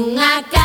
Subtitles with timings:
[0.00, 0.59] bunga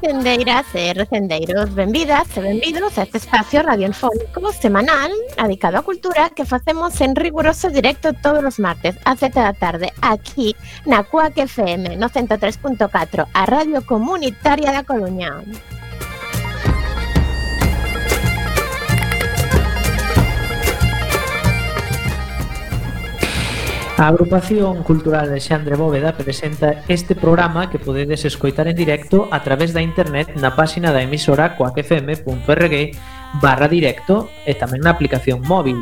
[0.00, 6.30] recendeiras e eh, recendeiros, benvidas e benvidos a este espacio radiofónico semanal dedicado a cultura
[6.30, 11.48] que facemos en riguroso directo todos os martes a 7 da tarde aquí na CUAC
[11.48, 15.40] FM no 103.4 a Radio Comunitaria da Coruña.
[23.96, 29.42] A agrupación cultural de Xandre Bóveda presenta este programa que podedes escoitar en directo a
[29.42, 32.92] través da internet na páxina da emisora coacfm.rg
[33.40, 35.80] barra directo e tamén na aplicación móvil.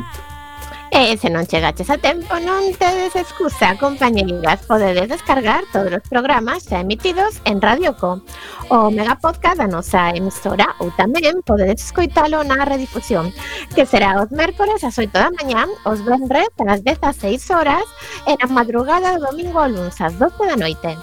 [0.95, 4.63] E se non chegaches a tempo, non tedes excusa, compañeiras.
[4.63, 8.23] Podedes descargar todos os programas xa emitidos en Radio Co,
[8.71, 13.35] o mega podcast da nosa emisora, ou tamén podedes escoitalo na redifusión,
[13.75, 17.83] que será os mércores ás 8 da mañá, os vendres ás 16 horas,
[18.23, 20.95] e na madrugada do domingo ao lunes ás 12 da noite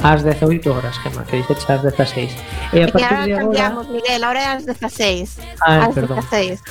[0.00, 2.32] ás 18 horas, Gemma, que dixeche ás 16.
[2.72, 3.44] E a partir de agora...
[3.44, 5.36] cambiamos, Miguel, ahora é ás 16.
[5.60, 6.16] Ah, ás perdón.
[6.16, 6.64] 16.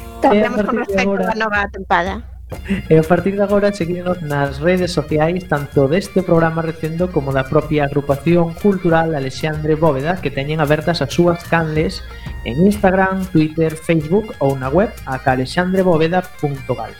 [0.24, 2.14] Tardemos eh, con respecto agora, a nova tempada.
[2.88, 7.32] E eh, a partir de agora seguimos nas redes sociais tanto deste programa recendo como
[7.32, 12.00] da propia agrupación cultural Alexandre Bóveda que teñen abertas as súas canles
[12.48, 16.92] en Instagram, Twitter, Facebook ou na web a alexandrebóveda.gal.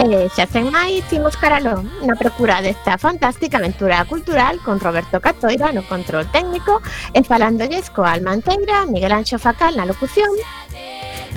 [0.00, 6.24] eh, máis, imos Caralón na procura desta fantástica aventura cultural con Roberto Catoira no control
[6.32, 6.80] técnico
[7.12, 10.32] e falándolles coa Almanteira, Miguel Anxo Facal na locución.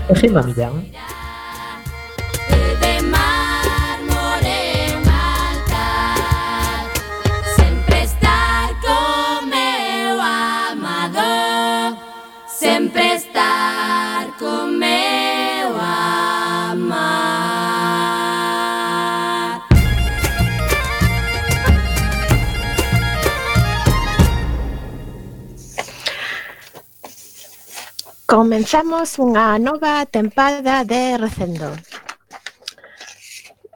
[0.07, 0.87] E Gema Millán
[28.33, 31.69] Comenzamos unha nova tempada de Recendo.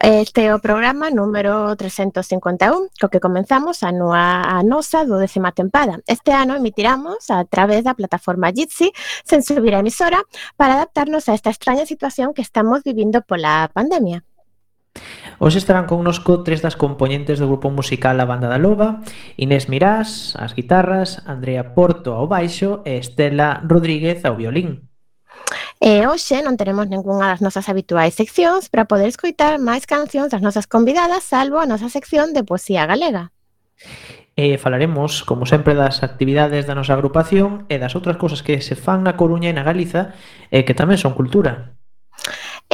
[0.02, 6.02] Este é o programa número 351, co que comenzamos a, noa a nosa dodécima tempada.
[6.10, 8.90] Este ano emitiramos a través da plataforma Jitsi,
[9.30, 10.26] sen subir a emisora,
[10.58, 14.26] para adaptarnos a esta extraña situación que estamos vivindo pola pandemia.
[15.38, 19.06] Hoxe estarán connosco tres das componentes do grupo musical A Banda da Loba,
[19.38, 24.90] Inés Mirás, as guitarras, Andrea Porto ao baixo e Estela Rodríguez ao violín.
[25.78, 30.42] E hoxe non teremos ningunha das nosas habituais seccións para poder escoitar máis cancións das
[30.42, 33.30] nosas convidadas, salvo a nosa sección de poesía galega.
[34.34, 38.74] E falaremos, como sempre, das actividades da nosa agrupación e das outras cousas que se
[38.74, 40.18] fan na Coruña e na Galiza
[40.50, 41.77] e que tamén son cultura.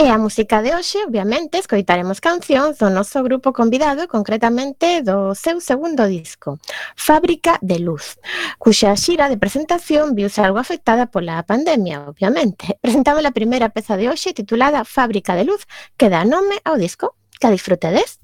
[0.04, 5.64] E a música de hoxe, obviamente, escoitaremos cancións do noso grupo convidado, concretamente do seu
[5.64, 6.60] segundo disco,
[6.92, 8.20] Fábrica de Luz,
[8.60, 12.76] cuxa xira de presentación viuse algo afectada pola pandemia, obviamente.
[12.84, 15.64] Presentamos a primeira peza de hoxe titulada Fábrica de Luz,
[15.96, 17.16] que dá nome ao disco.
[17.40, 18.20] Que disfrutedes.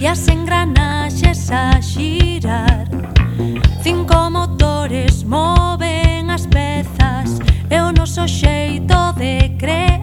[0.00, 2.86] e as engranaxes a xirar.
[3.82, 7.38] Cinco motores moven as pezas
[7.70, 9.93] e o noso xeito de crer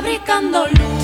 [0.00, 0.99] fabricando luz.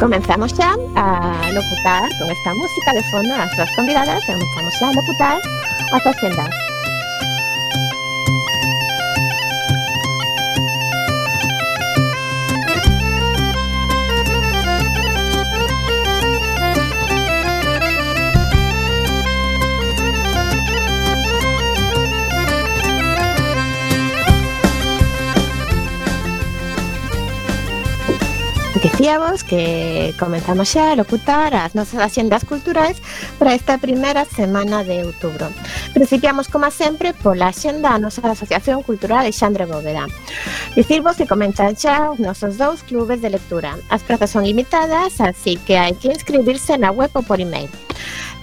[0.00, 4.92] Comenzamos xa a locutar con esta música de fondo as súas convidadas, comenzamos xa a
[4.92, 5.38] locutar
[5.94, 6.73] as haciendas.
[28.84, 33.00] Dicíamos que comenzamos xa a locutar as nosas axendas culturais
[33.40, 35.48] para esta primeira semana de outubro.
[35.96, 40.04] Principiamos, como sempre, pola axenda a nosa Asociación Cultural Alexandre Bóveda.
[40.76, 43.80] Dicirvos que comenzan xa os nosos dous clubes de lectura.
[43.88, 47.72] As prazas son limitadas, así que hai que inscribirse na web ou por e-mail.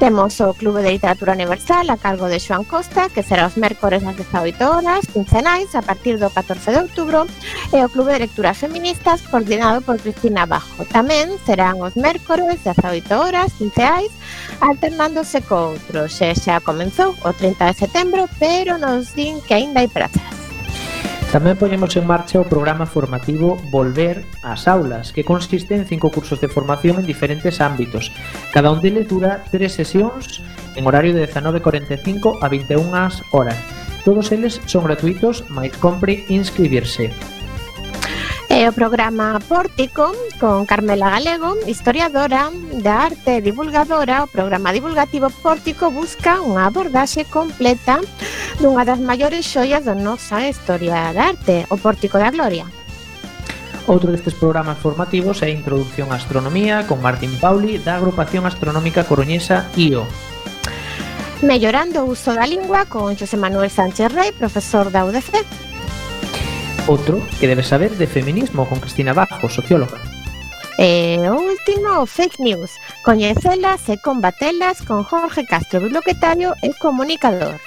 [0.01, 4.01] Temos o Clube de Literatura Universal a cargo de Xoan Costa, que será os mércores
[4.01, 7.29] ás 18 horas, quincenais, a partir do 14 de outubro,
[7.69, 10.89] e o Clube de Lecturas Feministas, coordinado por Cristina Bajo.
[10.89, 14.09] Tamén serán os mércores 18 horas, quinceais,
[14.57, 16.17] alternándose co outros.
[16.17, 20.40] Xe xa comenzou o 30 de setembro, pero nos din que aínda hai prazas.
[21.31, 26.43] Tamén poñemos en marcha o programa formativo Volver ás aulas, que consiste en cinco cursos
[26.43, 28.11] de formación en diferentes ámbitos.
[28.51, 30.43] Cada un deles dura tres sesións
[30.75, 32.83] en horario de 19.45 a 21
[33.31, 33.55] horas.
[34.03, 37.15] Todos eles son gratuitos, máis compre inscribirse.
[38.51, 42.51] É o programa Pórtico con Carmela Galego, historiadora
[42.83, 44.27] da arte e divulgadora.
[44.27, 48.03] O programa divulgativo Pórtico busca unha abordaxe completa
[48.59, 52.67] dunha das maiores xoias da nosa historia da arte, o Pórtico da Gloria.
[53.87, 59.07] Outro destes programas formativos é a Introducción á Astronomía con Martín Pauli da Agrupación Astronómica
[59.07, 60.03] Coruñesa IO.
[61.39, 65.70] Mellorando o uso da lingua con José Manuel Sánchez Rey, profesor da UDC.
[66.87, 70.01] Outro que debes saber de feminismo con Cristina Bajo, socióloga.
[70.81, 72.71] E o último, fake news.
[73.05, 77.61] Coñecelas e combatelas con Jorge Castro, bloquetario e comunicador.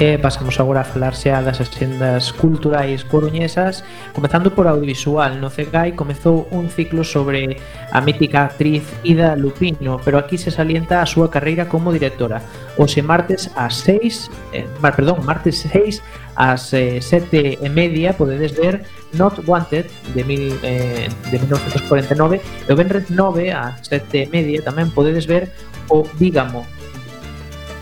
[0.00, 5.94] E pasamos agora a falar xa das axendas culturais coruñesas Comezando por audiovisual, no CEGAI
[5.94, 7.62] comezou un ciclo sobre
[7.94, 12.42] a mítica actriz Ida Lupino Pero aquí se salienta a súa carreira como directora.
[12.74, 16.02] Ose martes ás 6, eh, perdón, martes 6
[16.34, 18.82] ás eh, 7 e media podedes ver
[19.14, 24.58] Not Wanted de, mil, eh, de 1949 E o Benres 9 ás 7 e media
[24.58, 25.54] tamén podedes ver
[25.86, 26.66] o Dígamo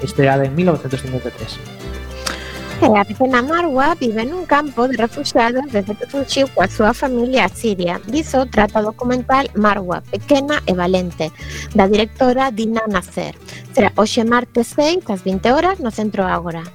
[0.04, 1.81] estreada en 1953
[2.82, 7.48] Andrea vive na vive nun campo de refugiados desde que fuxiu coa súa familia a
[7.48, 8.02] Siria.
[8.10, 11.30] Diso trata o documental Marwa, pequena e valente,
[11.78, 13.38] da directora Dina Nasser.
[13.70, 16.66] Será hoxe martes 6 ás 20 horas no Centro Ágora.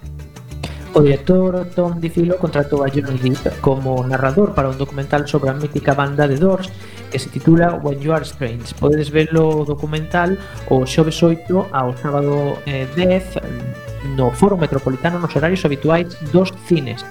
[0.96, 5.60] O director Tom Difilo contratou a Johnny Depp como narrador para un documental sobre a
[5.60, 6.72] mítica banda de Doors
[7.12, 8.72] que se titula When You Are Strange.
[8.80, 10.40] Podedes verlo o documental
[10.72, 17.06] o xoves 8 ao sábado eh, 10 no Foro Metropolitano nos horarios habituais dos cines.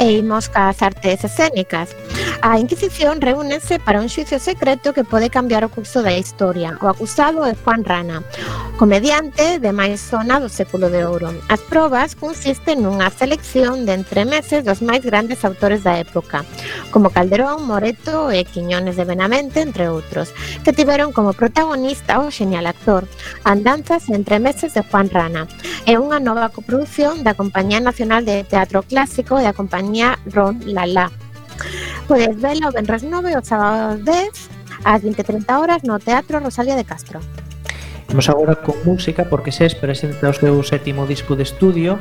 [0.00, 1.94] E imos cas artes escénicas,
[2.44, 6.74] A Inquisición reúnese para un xuicio secreto que pode cambiar o curso da historia.
[6.82, 8.26] O acusado é Juan Rana,
[8.82, 11.30] comediante de máis zona do século de ouro.
[11.46, 16.42] As probas consisten nunha selección de entre meses dos máis grandes autores da época,
[16.90, 20.34] como Calderón, Moreto e Quiñones de Benavente, entre outros,
[20.66, 23.06] que tiveron como protagonista o genial actor
[23.46, 25.46] Andanzas entre meses de Juan Rana.
[25.86, 31.21] É unha nova coproducción da Compañía Nacional de Teatro Clásico e da Compañía Ron Lala
[32.08, 37.20] Podes velo Benres 9 o sábado 10 ás 20.30 horas no Teatro Rosalía de Castro.
[38.08, 41.98] Vamos agora con música porque SES presenta o seu sétimo disco de estudio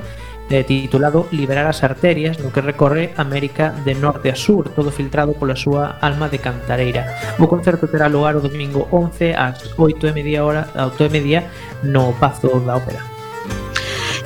[0.50, 5.31] eh, titulado Liberar as arterias, no que recorre América de norte a sur, todo filtrado
[5.38, 7.08] pola súa alma de cantareira.
[7.39, 11.39] O concerto terá lugar o domingo 11 ás 8 e media hora, 8 e media
[11.88, 13.11] no Pazo da Ópera.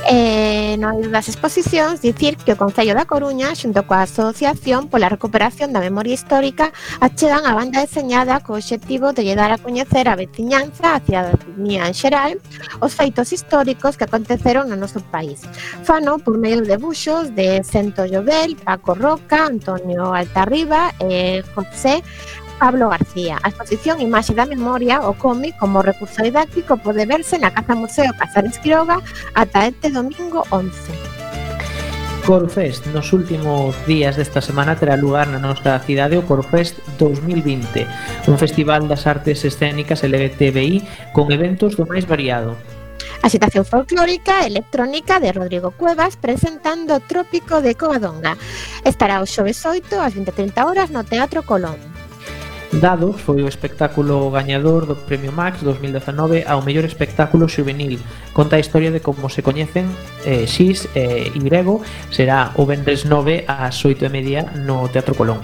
[0.08, 0.36] Eh,
[0.76, 5.72] e nois das exposicións dicir que o Concello da Coruña xunto coa Asociación pola Recuperación
[5.72, 10.20] da Memoria Histórica achegan a banda deseñada co obxectivo de lle dar a coñecer a
[10.20, 12.32] veciñanza a cidadanía en xeral
[12.84, 15.48] os feitos históricos que aconteceron no noso país.
[15.88, 22.04] Fano por medio de buxos de Sento Llobel, Paco Roca, Antonio Altarriba e José
[22.60, 23.38] Pablo García.
[23.44, 28.12] A exposición Imaxe da Memoria, o cómic como recurso didáctico, pode verse na Casa Museo
[28.18, 29.00] Casares Quiroga
[29.36, 31.16] ata este domingo 11.
[32.26, 37.86] Corfest nos últimos días desta semana terá lugar na nosa cidade o Corfest 2020,
[38.26, 42.58] un festival das artes escénicas LGTBI con eventos do máis variado.
[43.22, 48.38] A xitación folclórica e electrónica de Rodrigo Cuevas presentando Trópico de Covadonga.
[48.82, 51.95] Estará o xoves 8 ás 20:30 horas no Teatro Colón.
[52.72, 58.00] Dados foi o espectáculo gañador do Premio Max 2019 ao mellor espectáculo juvenil.
[58.34, 59.88] Conta a historia de como se coñecen
[60.26, 61.82] eh, Xis e eh, Grego.
[62.10, 65.40] Será o vendres 9 ás 8 e media no Teatro Colón.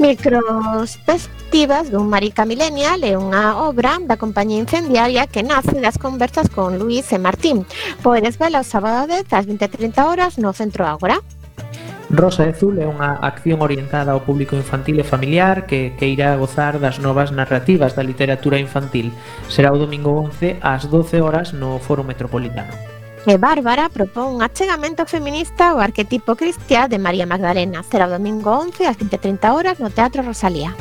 [0.00, 6.80] Microspectivas dun Marica Millennial é unha obra da compañía incendiaria que nace das conversas con
[6.80, 7.68] Luis e Martín.
[8.00, 11.20] Podes vela o sábado 10 ás 20.30 horas no Centro Ágora.
[12.10, 16.34] Rosa de Zul é unha acción orientada ao público infantil e familiar que, que irá
[16.34, 19.14] gozar das novas narrativas da literatura infantil.
[19.46, 22.74] Será o domingo 11 ás 12 horas no Foro Metropolitano.
[23.30, 27.86] E Bárbara propón un achegamento feminista ao arquetipo cristiá de María Magdalena.
[27.86, 30.74] Será o domingo 11 ás 20.30 horas no Teatro Rosalía.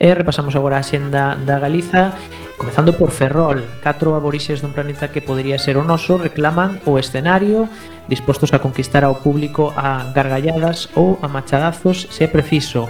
[0.00, 2.12] E repasamos agora a xenda da Galiza
[2.60, 7.72] Comezando por Ferrol, catro aborixes dun planeta que podría ser o noso reclaman o escenario,
[8.04, 12.84] dispostos a conquistar ao público a gargalladas ou a machadazos se é preciso.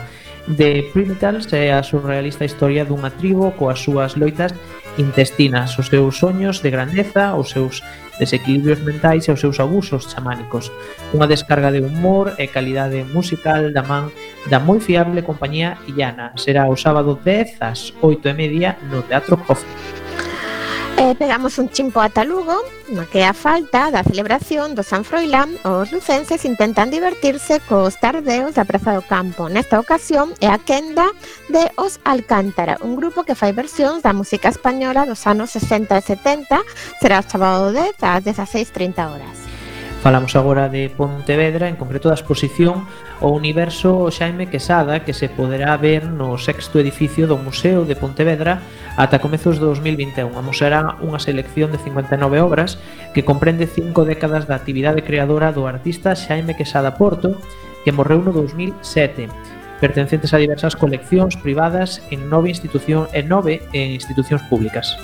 [0.50, 4.50] De Primitals é a surrealista historia dunha tribo coas súas loitas
[4.98, 7.78] intestinas, os seus soños de grandeza, os seus
[8.20, 10.68] desequilibrios mentais e os seus abusos chamánicos.
[11.16, 14.12] Unha descarga de humor e calidade musical da man
[14.52, 16.36] da moi fiable compañía Illana.
[16.36, 20.29] Será o sábado 10 ás 8 e media no Teatro Coffee.
[21.00, 22.60] E pegamos un chimpo ata Lugo,
[22.92, 28.60] na que a falta da celebración do San Froilán, os lucenses intentan divertirse cos tardeos
[28.60, 29.48] da Praza do Campo.
[29.48, 31.08] Nesta ocasión é a quenda
[31.48, 36.02] de Os Alcántara, un grupo que fai versións da música española dos anos 60 e
[36.04, 36.60] 70,
[37.00, 39.49] será o sábado 10 ás 16.30 horas.
[40.02, 42.88] Falamos agora de Pontevedra, en concreto da exposición
[43.20, 48.64] O Universo Xaime Quesada, que se poderá ver no sexto edificio do Museo de Pontevedra
[48.96, 50.32] ata comezos de 2021.
[50.32, 52.80] Amosará unha selección de 59 obras
[53.12, 57.36] que comprende cinco décadas da actividade creadora do artista Xaime Quesada Porto,
[57.84, 63.96] que morreu no 2007 pertencentes a diversas coleccións privadas en nove institución e nove en
[63.96, 64.94] institucións públicas.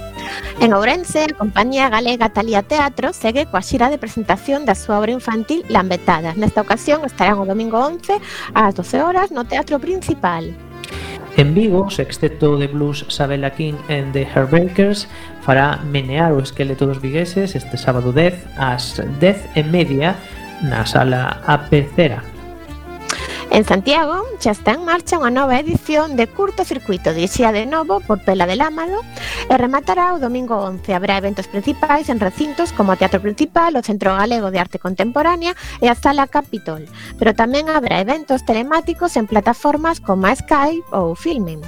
[0.60, 5.16] En Ourense, a compañía galega Talía Teatro segue coa xira de presentación da súa obra
[5.16, 6.36] infantil Lambetada.
[6.36, 8.20] Nesta ocasión estarán o domingo 11
[8.52, 10.52] ás 12 horas no Teatro Principal.
[11.36, 15.08] En Vigo, o sexteto de blues Sabela King and the Heartbreakers
[15.44, 20.16] fará menear o esqueleto dos vigueses este sábado 10 ás 10 e media
[20.64, 22.35] na sala Apecera.
[23.50, 28.02] En Santiago xa está en marcha unha nova edición de curto circuito dirixida de novo
[28.02, 29.00] por Pela del Ámalo
[29.48, 30.92] e rematará o domingo 11.
[30.92, 35.54] Habrá eventos principais en recintos como o Teatro Principal, o Centro Galego de Arte Contemporánea
[35.80, 36.84] e a Sala Capitol,
[37.16, 41.62] pero tamén habrá eventos telemáticos en plataformas como Skype ou Filmin.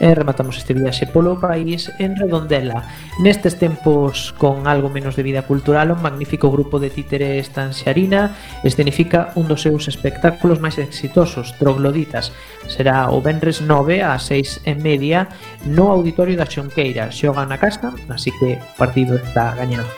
[0.00, 2.84] E rematamos este viaxe polo país en Redondela.
[3.20, 9.32] Nestes tempos con algo menos de vida cultural, un magnífico grupo de títeres tanxarina escenifica
[9.34, 12.30] un dos seus espectáculos máis exitosos, Trogloditas.
[12.68, 15.28] Será o Benres 9 a 6 e media
[15.64, 17.10] no Auditorio da Xonqueira.
[17.10, 19.88] Xogan a casa, así que partido está gañado.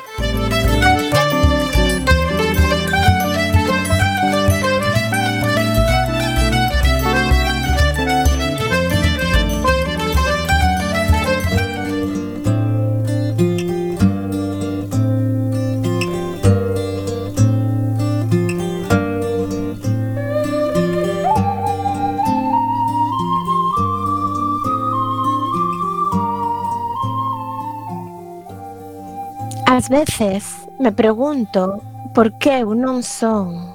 [29.89, 31.81] Ás veces me pregunto
[32.15, 33.73] por que eu non son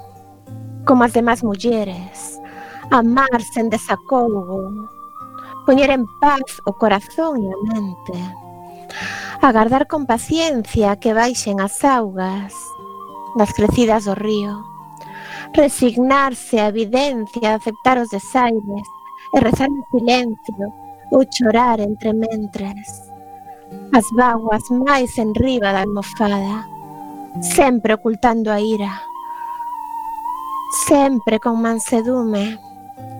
[0.86, 2.38] como as demás mulleres,
[2.94, 4.62] amar sen desacougo,
[5.66, 8.14] poñer en paz o corazón e a mente,
[9.42, 12.54] agardar con paciencia que baixen as augas
[13.34, 14.62] das crecidas do río,
[15.50, 18.86] resignarse a evidencia, aceptar os desaires
[19.34, 20.64] e rezar en silencio
[21.10, 23.13] ou chorar entre mentres.
[23.92, 26.66] As vaguas máis enriba da almofada,
[27.40, 28.90] sempre ocultando a ira,
[30.86, 32.58] sempre con mansedume,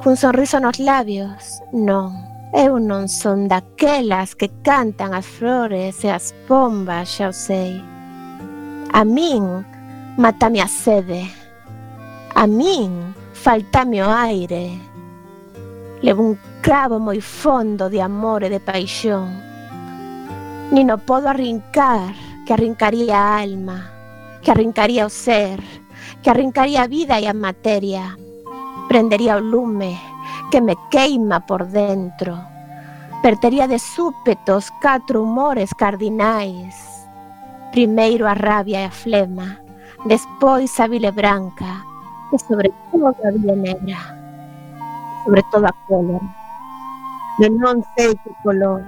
[0.03, 2.35] cun sorriso nos labios, non.
[2.55, 7.83] Eu non son daquelas que cantan as flores e as pombas, xa o sei.
[8.95, 9.67] A min
[10.17, 11.27] matame a sede.
[12.35, 14.71] A min faltame o aire.
[16.03, 19.44] Levo un clavo moi fondo de amor e de paixón
[20.75, 23.95] nin o podo arrincar, que arrincaría a alma,
[24.43, 25.63] que arrincaría o ser,
[26.19, 28.19] que arrincaría a vida e a materia,
[28.91, 29.95] prendería o lume
[30.51, 32.35] que me queima por dentro,
[33.23, 36.75] pertería de súpeto os catro humores cardinais,
[37.71, 39.63] primeiro a rabia e a flema,
[40.11, 41.87] despois a vile branca,
[42.35, 44.03] e sobre todo a vile negra,
[45.23, 46.29] sobre todo a cólera,
[47.39, 48.83] de non sei que color,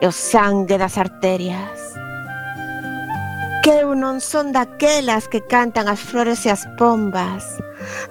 [0.00, 1.94] e o sangue das arterias.
[3.64, 7.42] Que eu non son daquelas que cantan as flores e as pombas,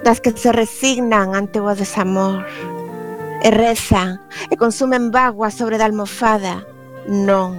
[0.01, 2.41] das que se resignan ante o desamor,
[3.45, 4.17] e rezan
[4.49, 6.65] e consumen bagua sobre da almofada.
[7.05, 7.53] Non,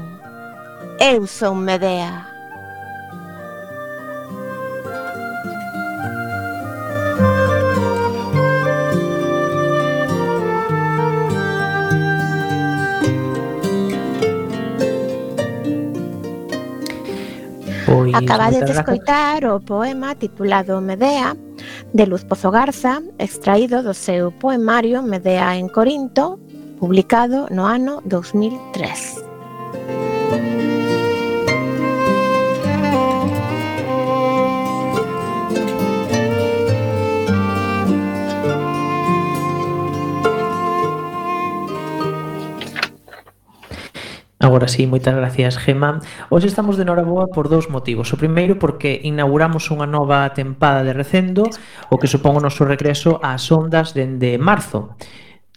[0.98, 2.33] eu son Medea.
[17.94, 21.36] Pois, Acabades de escoitar o poema titulado Medea
[21.94, 26.42] de Luz Pozo Garza, extraído do seu poemario Medea en Corinto,
[26.80, 29.23] publicado no ano 2003.
[44.44, 46.04] Agora sí, moitas gracias, Gema.
[46.28, 48.12] Hoxe estamos de Noraboa por dous motivos.
[48.12, 51.48] O primeiro porque inauguramos unha nova tempada de recendo,
[51.88, 55.00] o que supón o noso regreso ás ondas dende marzo.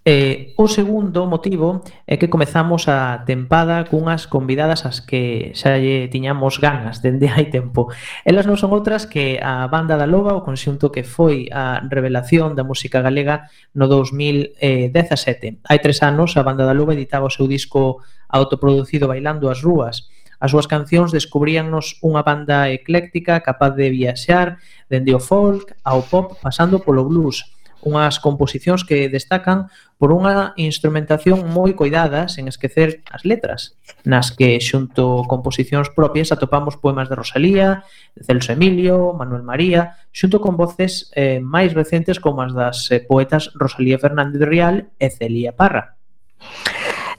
[0.09, 6.07] Eh, o segundo motivo é que comezamos a tempada cunhas convidadas as que xa lle
[6.07, 7.91] tiñamos ganas dende hai tempo.
[8.23, 12.55] Elas non son outras que a Banda da Loba, o conxunto que foi a revelación
[12.55, 14.63] da música galega no 2017.
[14.63, 17.99] Eh, hai tres anos a Banda da Loba editaba o seu disco
[18.31, 20.07] autoproducido Bailando as Rúas,
[20.39, 26.37] As súas cancións descubríannos unha banda ecléctica capaz de viaxar dende o folk ao pop
[26.37, 33.25] pasando polo blues, unhas composicións que destacan por unha instrumentación moi coidada sen esquecer as
[33.25, 39.97] letras, nas que xunto composicións propias atopamos poemas de Rosalía, de Celso Emilio, Manuel María,
[40.13, 44.75] xunto con voces eh, máis recentes como as das eh, poetas Rosalía Fernández de Rial
[45.01, 45.97] e Celia Parra.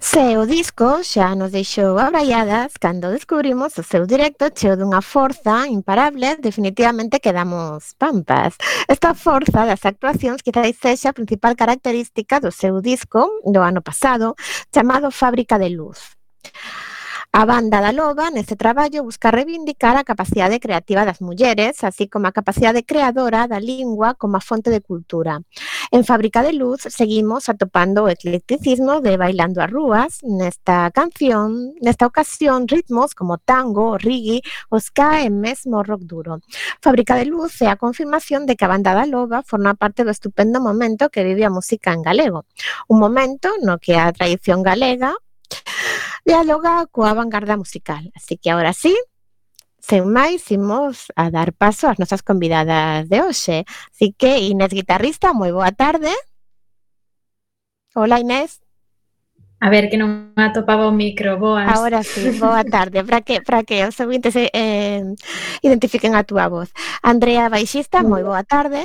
[0.00, 5.66] Se o disco xa nos deixou abraiadas cando descubrimos o seu directo cheo dunha forza
[5.66, 8.54] imparable, definitivamente quedamos pampas.
[8.86, 14.38] Esta forza das actuacións quizáis sexa a principal característica do seu disco do ano pasado,
[14.70, 16.14] chamado Fábrica de Luz.
[17.30, 22.26] A banda da Loba, neste traballo, busca reivindicar a capacidade creativa das mulleres, así como
[22.26, 25.44] a capacidade creadora da lingua como a fonte de cultura.
[25.92, 32.06] En Fábrica de Luz seguimos atopando o eclecticismo de Bailando as Rúas, nesta canción, nesta
[32.06, 36.40] ocasión ritmos como tango, o reggae, o ska e mesmo rock duro.
[36.80, 40.10] Fábrica de Luz é a confirmación de que a banda da Loba forma parte do
[40.10, 42.48] estupendo momento que vive a música en galego.
[42.88, 45.12] Un momento no que a tradición galega
[46.28, 48.12] dialoga coa vanguarda musical.
[48.14, 48.92] Así que ahora sí,
[49.80, 53.64] sen máis, imos a dar paso ás nosas convidadas de hoxe.
[53.88, 56.12] Así que, Inés Guitarrista, moi boa tarde.
[57.96, 58.60] Hola, Inés.
[59.58, 61.66] A ver, que non me atopaba o micro, boas.
[61.66, 65.02] Ahora sí, boa tarde, para que, para que os ouvintes eh,
[65.64, 66.70] identifiquen a túa voz.
[67.00, 68.84] Andrea Baixista, moi boa tarde.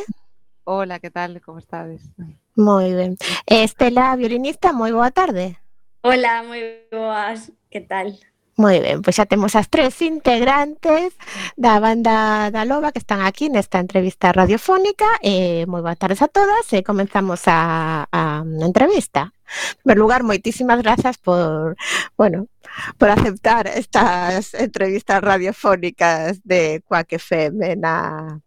[0.64, 2.08] Hola, que tal, como estades?
[2.56, 3.20] Moi ben.
[3.46, 5.60] Estela Violinista, moi boa tarde.
[6.06, 8.20] Hola, moi boas, que tal?
[8.60, 11.16] Moi ben, pois xa temos as tres integrantes
[11.56, 16.20] da banda da Loba que están aquí nesta entrevista radiofónica eh, e moi boas tardes
[16.20, 19.32] a todas e comenzamos a, a entrevista.
[19.80, 21.80] En primer lugar, moitísimas grazas por,
[22.20, 22.52] bueno,
[23.00, 28.44] por aceptar estas entrevistas radiofónicas de Quack FM na,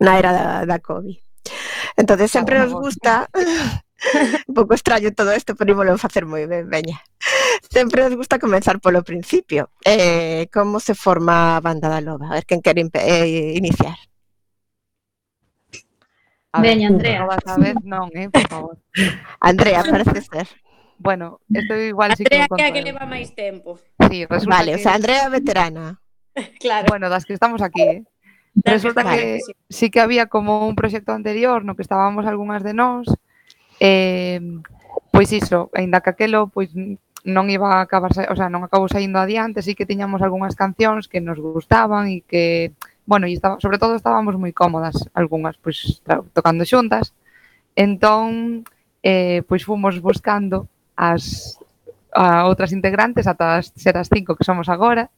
[0.00, 1.20] na era da, da COVID.
[2.00, 3.28] Entonces sempre nos gusta
[4.48, 7.00] un pouco extraño todo isto, pero ímolo facer moi ben, veña.
[7.68, 9.70] Sempre nos gusta comenzar polo principio.
[9.84, 12.32] Eh, como se forma a banda da loba?
[12.32, 13.96] A ver, quen quere eh, iniciar?
[16.52, 17.26] A Veña, Andrea.
[17.44, 18.76] Cada vez non, eh, por favor.
[19.38, 20.48] Andrea, parece ser.
[20.98, 23.78] Bueno, esto igual sí Andrea, si que Andrea que, leva máis tempo.
[24.10, 24.76] Sí, resulta vale, que...
[24.76, 26.00] o sea, Andrea veterana.
[26.60, 26.86] claro.
[26.88, 28.04] Bueno, das que estamos aquí, eh.
[28.64, 29.52] Resulta que sí.
[29.70, 33.06] sí que había como un proxecto anterior no que estábamos algunhas de nós,
[33.80, 34.40] Eh,
[35.10, 36.70] pois iso, aínda que aquelo pois
[37.24, 41.08] non iba a acabar, o sea, non acabou saindo adiante, sí que tiñamos algunhas cancións
[41.08, 42.72] que nos gustaban e que,
[43.04, 46.00] bueno, e estaba, sobre todo estábamos moi cómodas algunhas, pois
[46.32, 47.12] tocando xuntas.
[47.76, 48.64] Entón,
[49.04, 51.56] eh, pois fomos buscando as
[52.12, 55.08] a outras integrantes ata as, ser as cinco que somos agora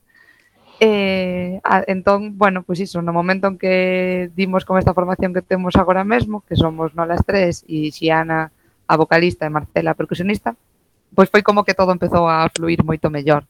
[0.85, 5.39] Eh, a, entón, bueno, pois iso, no momento en que dimos con esta formación que
[5.39, 8.51] temos agora mesmo, que somos nolas tres e Xiana
[8.91, 10.59] a vocalista e Marcela a percusionista,
[11.15, 13.47] pois foi como que todo empezou a fluir moito mellor.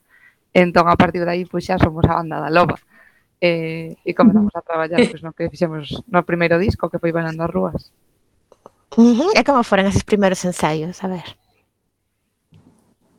[0.53, 2.77] Entón, a partir de aí, pois xa somos a banda da loba.
[3.41, 7.17] Eh, e, e comenzamos a traballar pois, no que fixemos no primeiro disco, que foi
[7.17, 7.89] Bailando as Rúas.
[8.93, 9.33] Uh.
[9.33, 11.01] E como foron esos primeiros ensaios?
[11.01, 11.41] A ver.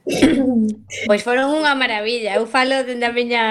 [0.04, 2.36] Pois foron unha maravilla.
[2.36, 3.44] Eu falo dende a miña,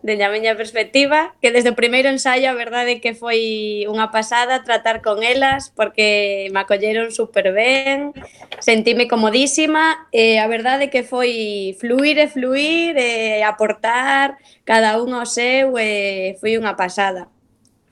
[0.00, 4.64] dende a miña perspectiva, que desde o primeiro ensaio a verdade que foi unha pasada
[4.64, 8.16] tratar con elas, porque me acolleron super ben,
[8.64, 15.28] sentime comodísima, e a verdade que foi fluir e fluir, e aportar cada un ao
[15.28, 17.28] seu, e foi unha pasada.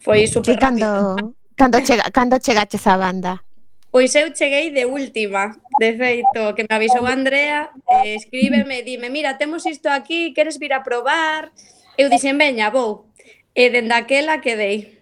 [0.00, 1.36] Foi super cando, rápido.
[1.52, 3.45] cando, chega, cando chegaches á banda?
[3.96, 9.38] Pois eu cheguei de última, de feito, que me avisou Andrea, eh, escríbeme dime, mira,
[9.40, 11.48] temos isto aquí, queres vir a probar?
[11.96, 13.08] Eu dixen, veña, vou.
[13.56, 15.00] E dende aquela quedei.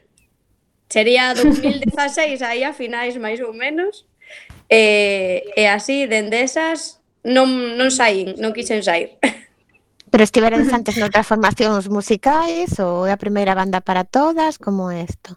[0.87, 4.07] Sería 2016, aí a finais máis ou menos.
[4.71, 9.19] E, e así, dende esas, non, non saín, non quixen sair.
[10.15, 14.55] Pero estiveres antes noutras formacións musicais ou é a primeira banda para todas?
[14.55, 15.35] Como é isto?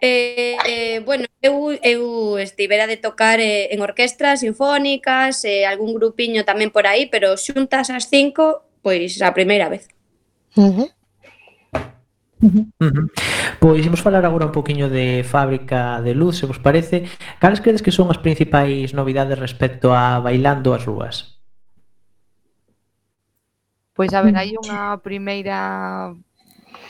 [0.00, 6.46] Eh, eh, bueno, eu, eu estivera de tocar eh, en orquestras sinfónicas, eh, algún grupiño
[6.46, 9.90] tamén por aí, pero xuntas as cinco, pois a primeira vez.
[10.54, 10.88] Uh -huh.
[12.38, 13.06] Uh -huh.
[13.58, 17.10] Pois imos falar agora un poquinho de Fábrica de Luz, se vos parece.
[17.42, 21.42] Cales credes que son as principais novidades respecto a Bailando as Rúas?
[23.98, 24.38] Pois a ver, mm.
[24.38, 25.58] hai unha primeira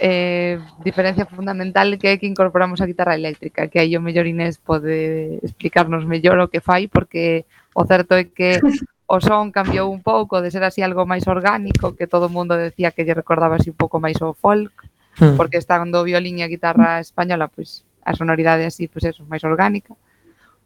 [0.01, 4.59] eh, diferencia fundamental que é que incorporamos a guitarra eléctrica, que aí o mellor Inés
[4.59, 8.63] pode explicarnos mellor o que fai, porque o certo é que
[9.09, 12.55] o son cambiou un pouco de ser así algo máis orgánico, que todo o mundo
[12.55, 14.71] decía que lle recordaba así un pouco máis o folk,
[15.19, 15.35] hmm.
[15.35, 19.97] porque estando violín e a guitarra española, pois a sonoridade así, pois eso, máis orgánica.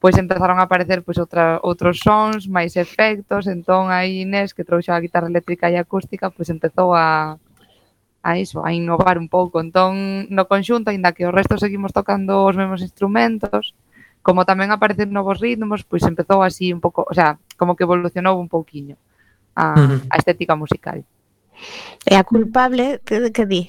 [0.02, 4.90] Pois empezaron a aparecer pois outra, outros sons, máis efectos, entón aí Inés que trouxo
[4.90, 7.38] a guitarra eléctrica e acústica, pois empezou a
[8.22, 9.58] a iso, a innovar un pouco.
[9.58, 13.74] Entón, no conxunto, aínda que o resto seguimos tocando os mesmos instrumentos,
[14.22, 18.38] como tamén aparecen novos ritmos, pois empezou así un pouco, o sea, como que evolucionou
[18.38, 18.94] un pouquiño
[19.58, 21.02] a, a estética musical.
[22.06, 23.66] E a culpable, que, que di?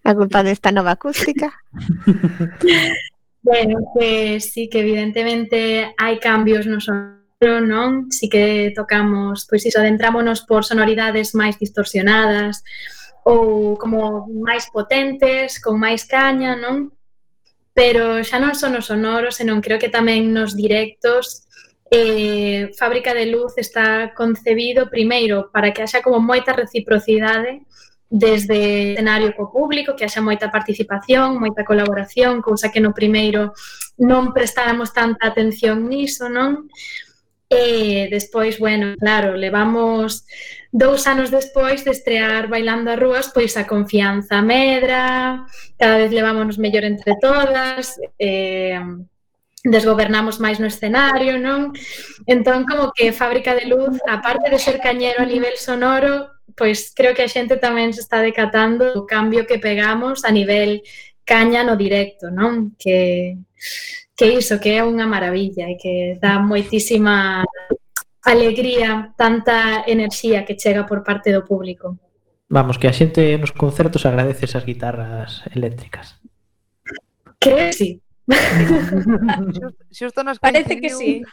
[0.00, 1.52] A culpa desta nova acústica?
[3.44, 8.08] bueno, que sí que evidentemente hai cambios no sonoro, non?
[8.08, 12.64] Si sí que tocamos, pois iso, adentrámonos por sonoridades máis distorsionadas,
[13.24, 16.92] ou como máis potentes, con máis caña, non?
[17.74, 21.46] Pero xa non son os sonoros, senón creo que tamén nos directos
[21.90, 27.66] eh, Fábrica de Luz está concebido primeiro para que haxa como moita reciprocidade
[28.10, 33.54] desde o escenario co público, que haxa moita participación, moita colaboración, cousa que no primeiro
[33.98, 36.70] non prestáramos tanta atención niso, non?
[37.50, 40.22] E despois, bueno, claro, levamos
[40.70, 45.42] dous anos despois de estrear Bailando a Rúas, pois a confianza medra,
[45.74, 48.78] cada vez levámonos mellor entre todas, eh,
[49.66, 51.74] desgobernamos máis no escenario, non?
[52.30, 57.18] Entón, como que Fábrica de Luz, aparte de ser cañero a nivel sonoro, pois creo
[57.18, 60.86] que a xente tamén se está decatando o cambio que pegamos a nivel
[61.26, 62.78] caña no directo, non?
[62.78, 63.36] Que
[64.20, 67.40] que iso que é unha maravilla e que dá moitísima
[68.20, 71.96] alegría, tanta enerxía que chega por parte do público.
[72.52, 76.20] Vamos, que a xente nos concertos agradece esas guitarras eléctricas.
[77.40, 78.04] Que sí.
[79.56, 81.24] xusto, xusto nos Parece que sí.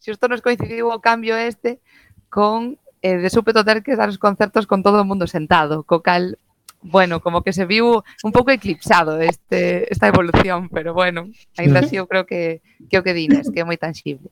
[0.00, 1.84] Xusto nos coincidiu o cambio este
[2.32, 6.00] con eh, de súpeto ter que dar os concertos con todo o mundo sentado, co
[6.00, 6.40] cal
[6.82, 11.96] bueno, como que se viu un pouco eclipsado este, esta evolución, pero bueno, ainda así
[11.96, 14.28] eu creo que, que o que dines, que é moi tangible.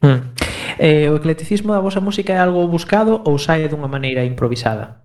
[0.00, 0.32] Mm.
[0.80, 5.04] Eh, o eclecticismo da vosa música é algo buscado ou sae dunha maneira improvisada?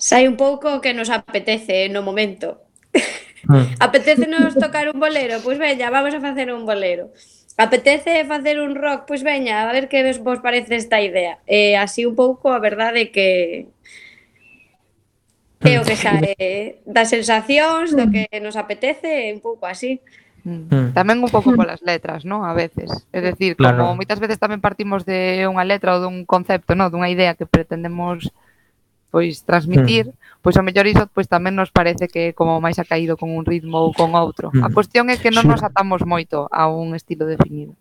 [0.00, 2.64] Sai un pouco o que nos apetece no momento.
[3.44, 3.76] Mm.
[3.84, 7.12] Apetecenos tocar un bolero, pois veña, vamos a facer un bolero.
[7.56, 11.38] Apetece facer un rock, pois veña, a ver que vos parece esta idea.
[11.46, 13.68] Eh, así un pouco a verdade que
[15.66, 19.98] é o que sae das sensacións, do que nos apetece, un pouco así.
[20.46, 20.94] Mm.
[20.94, 21.58] Tamén un pouco mm.
[21.58, 22.46] polas letras, non?
[22.46, 22.86] A veces.
[23.10, 23.82] É dicir, claro.
[23.82, 26.86] como moitas veces tamén partimos de unha letra ou dun concepto, non?
[26.86, 28.30] Dunha idea que pretendemos
[29.10, 30.42] pois transmitir, mm.
[30.46, 33.42] pois ao mellor iso pois tamén nos parece que como máis ha caído con un
[33.42, 34.54] ritmo ou con outro.
[34.54, 34.62] Mm.
[34.62, 37.74] A cuestión é que non nos atamos moito a un estilo definido.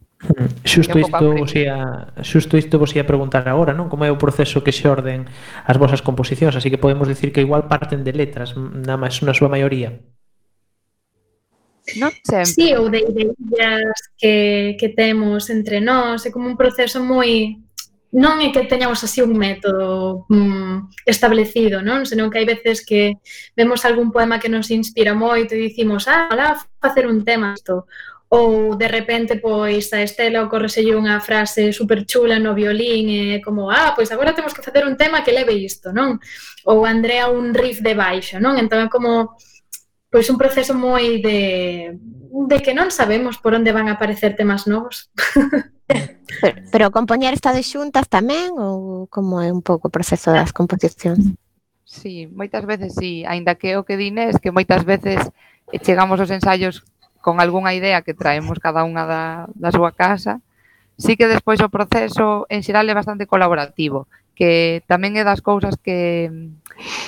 [0.66, 3.88] Xusto isto vos ia, xusto isto vos ia preguntar agora, non?
[3.88, 5.30] Como é o proceso que se orden
[5.64, 9.34] as vosas composicións, así que podemos dicir que igual parten de letras na, máis, na
[9.38, 9.94] súa maioría.
[12.02, 12.50] Non sempre.
[12.50, 17.62] Sí, ou de ideas que, que temos entre nós, é como un proceso moi
[18.16, 22.08] non é que teñamos así un método mm, establecido, non?
[22.08, 23.20] Senón que hai veces que
[23.54, 27.92] vemos algún poema que nos inspira moito e dicimos, ah, alá, facer un tema isto
[28.30, 33.70] ou de repente pois a Estela ocorreselle unha frase super chula no violín e como,
[33.70, 36.18] ah, pois agora temos que facer un tema que leve isto, non?
[36.66, 38.58] Ou Andrea un riff de baixo, non?
[38.58, 39.38] Entón é como
[40.10, 42.00] pois un proceso moi de
[42.48, 45.08] de que non sabemos por onde van a aparecer temas novos.
[46.42, 50.52] pero, pero compoñer está de xuntas tamén ou como é un pouco o proceso das
[50.52, 51.36] composicións?
[51.86, 55.32] Sí, moitas veces sí, aínda que o que dine es que moitas veces
[55.72, 56.84] eh, chegamos aos ensaios
[57.26, 60.46] con algunha idea que traemos cada unha da, da súa casa.
[60.94, 64.06] Sí que despois o proceso en xeral é bastante colaborativo,
[64.38, 66.30] que tamén é das cousas que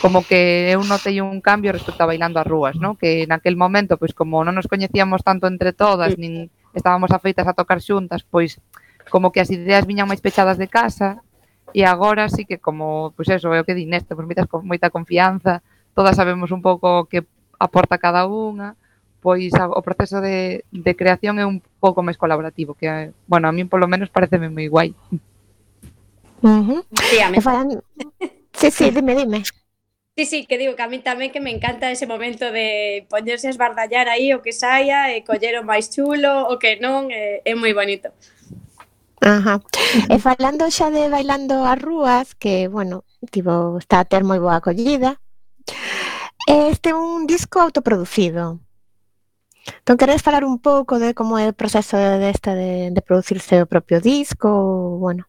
[0.02, 2.98] como que eu notei un cambio respecto a bailando as rúas, ¿no?
[2.98, 7.54] que naquel momento, pois como non nos coñecíamos tanto entre todas, nin estábamos afeitas a
[7.54, 8.58] tocar xuntas, pois
[9.14, 11.22] como que as ideas viñan máis pechadas de casa
[11.78, 14.90] e agora sí que como, pois eso, é o que di Néstor, pois moitas, moita
[14.90, 15.62] confianza,
[15.94, 17.22] todas sabemos un pouco que
[17.62, 18.74] aporta cada unha,
[19.22, 23.56] pois a, o proceso de, de creación é un pouco máis colaborativo, que, bueno, a
[23.56, 24.90] min polo menos pareceme moi guai.
[26.42, 26.82] Uh -huh.
[27.10, 27.42] Sí, a mí.
[27.42, 27.82] Falan...
[28.60, 29.44] sí, sí, dime, dime.
[30.18, 33.46] Sí, sí, que digo que a mí tamén que me encanta ese momento de poñerse
[33.46, 37.46] a esbardallar aí o que saia, e coller o máis chulo, o que non, é,
[37.46, 38.10] é moi bonito.
[39.22, 39.62] Ajá.
[40.10, 44.58] E falando xa de bailando as rúas, que, bueno, tipo, está a ter moi boa
[44.58, 45.22] acollida,
[46.48, 48.60] este é un disco autoproducido.
[49.80, 53.68] Entón, queres falar un pouco de como é o proceso desta de, de, producirse o
[53.68, 55.26] propio disco, ou, bueno?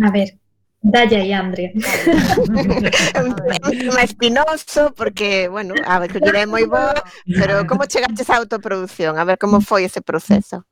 [0.00, 0.36] A ver,
[0.82, 1.70] dalle aí, Andrea.
[4.00, 7.02] é espinoso, porque, bueno, a ver, que é moi boa,
[7.38, 9.16] pero como chegaches á autoproducción?
[9.16, 10.64] A ver, como foi ese proceso?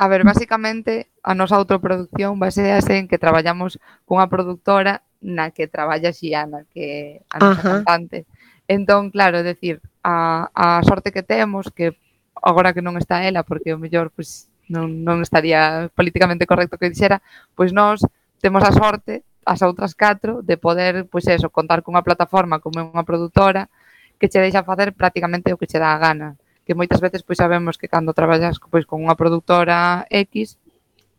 [0.00, 3.76] A ver, basicamente, a nosa autoproducción basease en que traballamos
[4.08, 7.84] cunha productora na que traballa Xiana, que a nosa Ajá.
[7.84, 8.24] cantante.
[8.64, 11.96] Entón, claro, decir, a, a sorte que temos que
[12.42, 16.88] agora que non está ela, porque o mellor pois, non, non estaría políticamente correcto que
[16.88, 17.20] dixera,
[17.52, 18.00] pois nós
[18.40, 22.84] temos a sorte as outras catro de poder, pois eso, contar cunha plataforma como é
[22.84, 23.68] unha produtora
[24.20, 26.36] que che deixa facer prácticamente o que che dá a gana.
[26.68, 30.60] Que moitas veces pois sabemos que cando traballas pois con unha produtora X,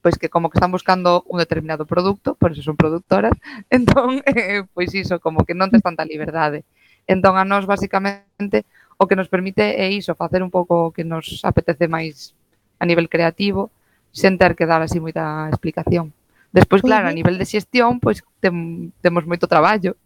[0.01, 3.33] pois que como que están buscando un determinado produto, por eso son productoras,
[3.73, 6.63] entón, eh, pois iso, como que non te tanta liberdade.
[7.11, 8.63] Entón a nós basicamente
[8.95, 12.31] o que nos permite é iso, facer un pouco o que nos apetece máis
[12.79, 13.67] a nivel creativo,
[14.15, 16.15] sen ter que dar así moita explicación.
[16.55, 19.99] Despois, claro, a nivel de xestión, pois tem, temos moito traballo.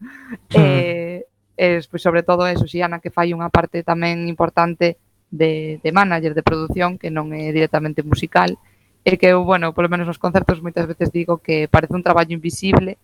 [0.49, 0.57] Mm.
[0.57, 1.19] Eh,
[1.57, 4.97] e pois, sobre todo eso, Xiana que fai unha parte tamén importante
[5.29, 8.57] de, de manager de produción que non é directamente musical
[9.05, 12.33] e que eu, bueno, polo menos nos concertos moitas veces digo que parece un traballo
[12.33, 12.97] invisible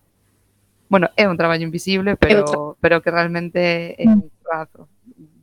[0.91, 4.91] bueno, é un traballo invisible, pero, tra pero que realmente é un trazo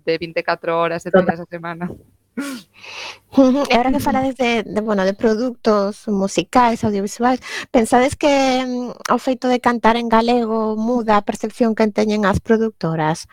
[0.05, 1.89] de 24 horas e días a semana.
[2.37, 7.41] E ahora que falades de, de, bueno, de produtos musicais, audiovisuais,
[7.73, 12.45] pensades que mm, o feito de cantar en galego muda a percepción que teñen as
[12.45, 13.25] productoras?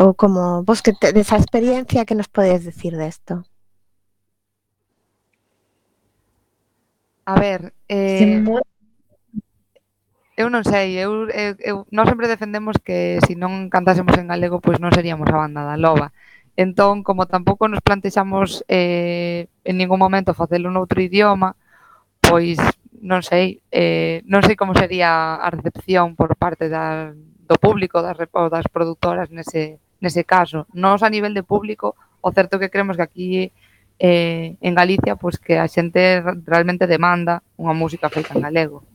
[0.00, 3.44] Ou como vos que tedes esa experiencia que nos podedes decir desto?
[3.44, 3.50] De
[7.28, 8.42] a ver, eh
[10.40, 14.32] eu non sei, eu, eu, eu nós sempre defendemos que se si non cantásemos en
[14.32, 16.16] galego, pois non seríamos a banda da loba.
[16.56, 21.60] Entón, como tampouco nos plantexamos eh, en ningún momento facelo noutro idioma,
[22.24, 22.56] pois
[23.04, 28.16] non sei, eh, non sei como sería a recepción por parte da, do público, das,
[28.16, 30.64] das produtoras nese, nese caso.
[30.72, 33.30] Nós a nivel de público, o certo que creemos que aquí
[34.00, 38.89] eh, en Galicia, pois que a xente realmente demanda unha música feita en galego.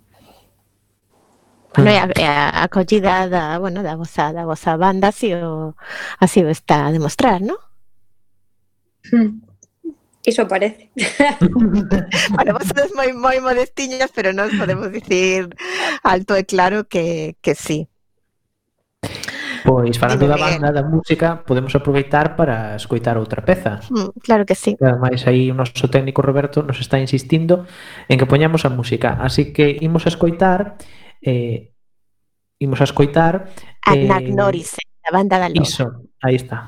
[1.75, 1.93] Bueno, mm.
[1.93, 5.75] e a, e a acollida da, bueno, da vosa, da vosa banda así o,
[6.19, 7.57] así o está a demostrar, ¿no?
[9.11, 9.41] Mm.
[10.25, 10.89] Iso parece.
[12.31, 15.53] bueno, vos sodes moi, moi modestiñas, pero nos podemos dicir
[16.01, 17.87] alto e claro que, que sí.
[19.65, 23.81] Pois, falando da banda, da música, podemos aproveitar para escoitar outra peza.
[23.89, 24.77] Mm, claro que sí.
[24.77, 27.65] E ademais, aí o noso técnico Roberto nos está insistindo
[28.09, 29.17] en que poñamos a música.
[29.21, 30.77] Así que imos a escoitar
[31.25, 31.71] eh,
[32.59, 33.49] imos a escoitar...
[33.81, 35.61] Anagnorise, eh, banda da Loba.
[35.61, 35.85] Iso,
[36.21, 36.67] aí está.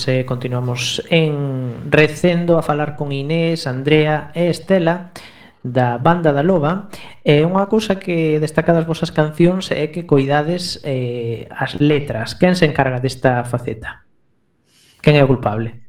[0.00, 5.12] Pois eh, continuamos en Recendo a falar con Inés, Andrea e Estela
[5.60, 6.88] da Banda da Loba
[7.20, 12.32] e eh, unha cousa que destaca das vosas cancións é que coidades eh, as letras.
[12.32, 14.08] Quen se encarga desta faceta?
[15.04, 15.84] Quen é o culpable?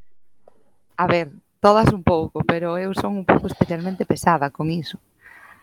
[1.00, 1.32] A ver,
[1.64, 5.00] todas un pouco, pero eu son un pouco especialmente pesada con iso.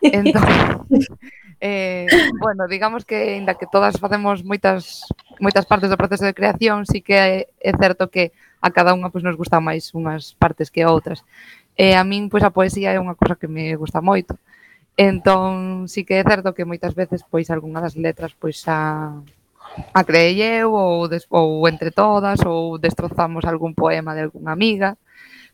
[0.01, 0.89] Entón,
[1.61, 2.07] Eh,
[2.39, 5.03] bueno, digamos que, ainda que todas facemos moitas
[5.43, 8.31] moitas partes do proceso de creación, sí que é certo que
[8.63, 11.23] a cada unha pois, nos gusta máis unhas partes que outras.
[11.79, 14.35] E a min, pois, a poesía é unha cosa que me gusta moito.
[14.99, 19.15] Entón, sí que é certo que moitas veces, pois, algunha das letras, pois, a,
[19.95, 24.99] a creei eu, ou, des, ou entre todas, ou destrozamos algún poema de algunha amiga,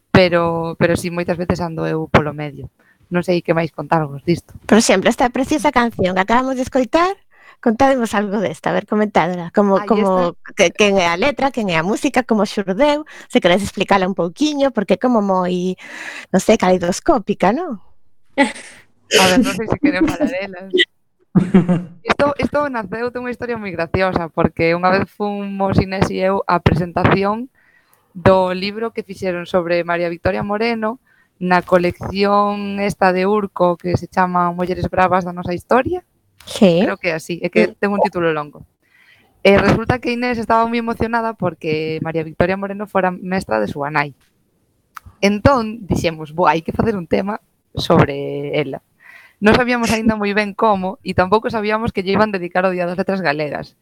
[0.09, 2.69] pero, pero sí, moitas veces ando eu polo medio
[3.09, 4.53] non sei que máis contarvos disto.
[4.65, 7.15] Por exemplo, esta preciosa canción que acabamos de escoitar,
[7.61, 11.69] contádemos algo desta, a ver, comentadela, como, Aí como que, quen é a letra, quen
[11.73, 15.73] é a música, como xurdeu, se queres explicala un pouquiño, porque é como moi,
[16.29, 17.81] non sei, caleidoscópica, non?
[18.37, 20.69] A ver, non sei se queren falar delas.
[22.05, 26.45] Isto, isto naceu de unha historia moi graciosa, porque unha vez fomos Inés e eu
[26.47, 27.51] a presentación
[28.15, 31.03] do libro que fixeron sobre María Victoria Moreno,
[31.39, 36.03] na colección esta de Urco que se chama Mulleres Bravas da nosa historia.
[36.45, 36.81] Sí.
[36.83, 38.63] Creo que así, é que ten un título longo.
[39.45, 43.93] E resulta que Inés estaba moi emocionada porque María Victoria Moreno fora mestra de súa
[43.93, 44.17] nai.
[45.21, 47.41] Entón, dixemos, bo, hai que facer un tema
[47.77, 48.81] sobre ela.
[49.43, 52.87] Non sabíamos aínda moi ben como e tampouco sabíamos que lle iban dedicar o Día
[52.87, 53.75] das Letras Galegas.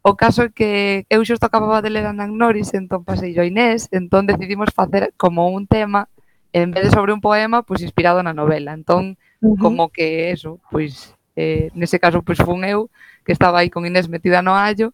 [0.00, 3.44] O caso é que eu xusto acababa de ler a Nan Noris, entón pasei yo
[3.44, 6.08] Inés, entón decidimos facer como un tema
[6.52, 8.72] en vez de sobre un poema, pois inspirado na novela.
[8.72, 9.58] Entón, uh -huh.
[9.60, 12.90] como que eso, pois eh, nese caso pois fun eu
[13.24, 14.92] que estaba aí con Inés metida no allo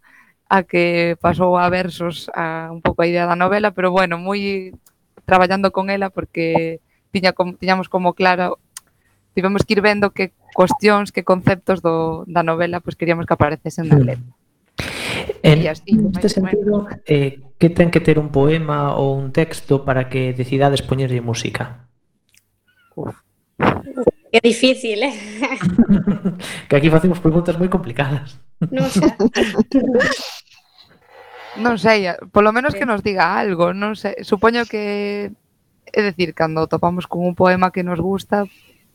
[0.48, 4.70] a que pasou a versos a un pouco a idea da novela, pero bueno, moi
[5.26, 6.78] traballando con ela porque
[7.10, 8.60] tiña como, tiñamos como claro
[9.34, 13.90] tivemos que ir vendo que cuestións, que conceptos do, da novela pois queríamos que aparecesen
[13.90, 14.35] na letra.
[15.42, 17.00] En, así, neste sentido, bueno.
[17.06, 21.88] eh, que ten que ter un poema ou un texto para que decidades poñerlle música?
[22.94, 23.14] Uf.
[24.32, 25.16] É difícil, eh?
[26.68, 28.36] que aquí facemos preguntas moi complicadas.
[28.68, 29.10] Non sei.
[31.64, 32.00] non sei,
[32.30, 32.90] polo menos que eh.
[32.90, 34.20] nos diga algo, non sei.
[34.20, 35.32] Supoño que
[35.88, 38.44] é dicir, cando topamos con un poema que nos gusta,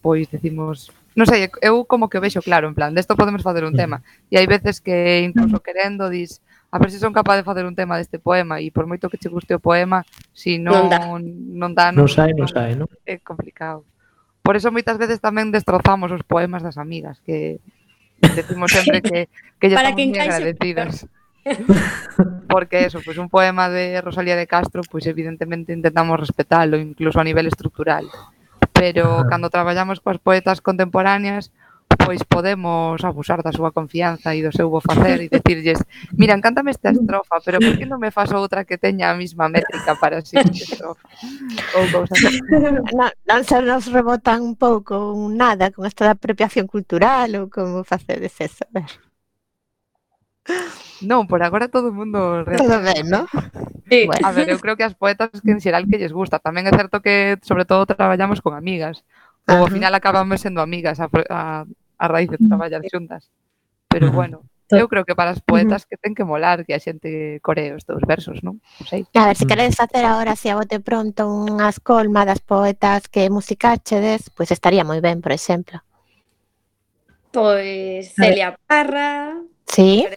[0.05, 3.68] pois decimos non sei, eu como que o vexo claro, en plan, desto podemos facer
[3.68, 3.80] un mm.
[3.80, 3.97] tema.
[4.32, 6.39] E hai veces que incluso querendo dis,
[6.72, 9.20] a ver se son capaz de facer un tema deste poema e por moito que
[9.20, 12.88] che guste o poema, si non non dá, non, non sai, non sai, non?
[13.03, 13.84] É complicado.
[14.39, 17.59] Por eso moitas veces tamén destrozamos os poemas das amigas, que
[18.24, 19.28] decimos sempre que
[19.59, 21.12] que lle estamos que moi agradecidas.
[22.47, 26.80] Porque eso, pois pues un poema de Rosalía de Castro, pois pues evidentemente intentamos respetalo
[26.80, 28.07] incluso a nivel estructural
[28.82, 31.53] pero cando traballamos coas poetas contemporáneas,
[32.01, 35.77] pois podemos abusar da súa confianza e do seu bo facer e decirlles,
[36.17, 39.53] mira, encántame esta estrofa, pero por que non me fas outra que teña a mesma
[39.53, 41.05] métrica para si estrofa?
[41.77, 42.17] Ou cousas
[42.97, 47.53] non, non se nos rebotan un pouco un nada con esta da apropiación cultural ou
[47.53, 48.65] como facedes eso?
[48.65, 48.89] A ver.
[51.05, 52.41] Non, por agora todo o mundo...
[52.49, 53.29] Todo ben, non?
[53.91, 54.25] Sí, bueno.
[54.25, 56.39] a ver, eu creo que as poetas que en xeral que lles gusta.
[56.39, 59.03] Tamén é certo que, sobre todo, traballamos con amigas.
[59.51, 63.27] Ou ao final acabamos sendo amigas a, a, a raíz de traballar xuntas.
[63.91, 67.43] Pero bueno, eu creo que para as poetas que ten que molar que a xente
[67.43, 68.63] coree os teus versos, non?
[68.63, 69.03] non sei.
[69.11, 73.27] A ver, se queredes facer agora, se a bote pronto, unhas colma das poetas que
[73.27, 75.83] musicachedes, pois pues estaría moi ben, por exemplo.
[77.35, 79.35] Pois Celia Parra.
[79.67, 80.07] Sí.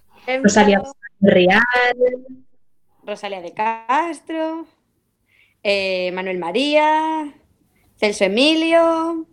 [0.46, 0.78] Rosalía
[1.18, 1.58] Real.
[3.06, 4.66] Rosalía de Castro,
[5.62, 7.32] eh, Manuel María,
[7.96, 9.26] Celso Emilio.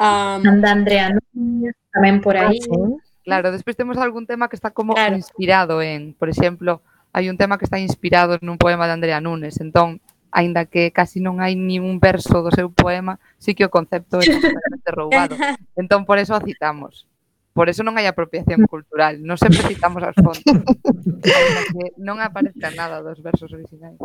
[0.00, 2.56] Um, Anda Andrea Núñez, tamén por aí.
[2.72, 5.14] Ah, claro, despois temos algún tema que está como claro.
[5.14, 6.80] inspirado en, por exemplo,
[7.12, 10.00] hai un tema que está inspirado nun poema de Andrea Núñez, entón,
[10.34, 14.18] aínda que casi non hai ni un verso do seu poema, sí que o concepto
[14.18, 15.34] é completamente roubado.
[15.78, 17.06] Entón, por eso o citamos.
[17.54, 18.68] Por eso non hai apropiación mm.
[18.68, 20.42] cultural, non sempre citamos as fontes.
[21.24, 23.96] que non aparece nada dos versos originais.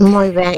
[0.00, 0.56] Moi ben.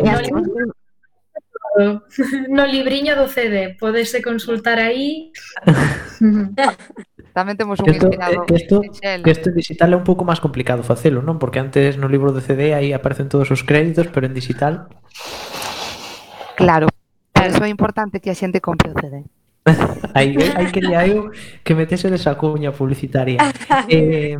[1.76, 2.02] No,
[2.50, 5.34] no libriño do CD, podese consultar aí.
[7.34, 8.46] Tamén temos un que esto, inspirado.
[8.46, 11.42] Que isto, que isto digital é un pouco máis complicado facelo, non?
[11.42, 14.86] Porque antes no libro do CD aí aparecen todos os créditos, pero en digital...
[16.58, 16.90] Claro,
[17.34, 19.26] por é importante que a xente compre o CD.
[20.16, 21.12] hai, hai que hai
[21.62, 23.38] que metese esa cuña publicitaria.
[23.88, 24.38] eh,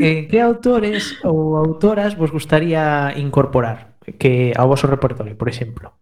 [0.00, 5.94] eh, que autores ou autoras vos gustaría incorporar que ao vosso repertorio, por exemplo?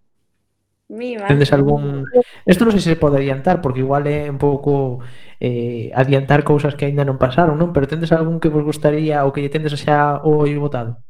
[0.88, 1.28] Mima.
[1.28, 2.08] Tendes algún...
[2.48, 5.04] Isto non sei se se pode adiantar, porque igual é un pouco
[5.36, 7.76] eh, adiantar cousas que aínda non pasaron, non?
[7.76, 11.04] Pero tendes algún que vos gustaría ou que lle tendes xa o votado?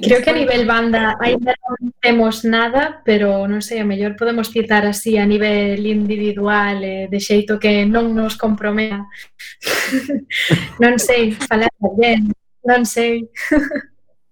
[0.00, 4.54] Creo que a nivel banda ainda non temos nada, pero non sei, a mellor podemos
[4.54, 9.10] citar así a nivel individual, eh, de xeito que non nos comprometa.
[10.82, 12.30] non sei, falar ben,
[12.62, 13.26] non sei.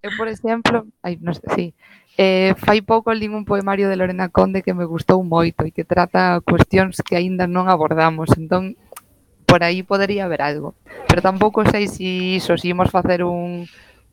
[0.06, 1.66] Eu, por exemplo, ai, non sei, sí,
[2.14, 5.82] eh, fai pouco lín un poemario de Lorena Conde que me gustou moito e que
[5.82, 8.78] trata cuestións que aínda non abordamos, entón
[9.50, 10.78] por aí podería haber algo.
[11.10, 13.66] Pero tampouco sei se iso, se imos facer un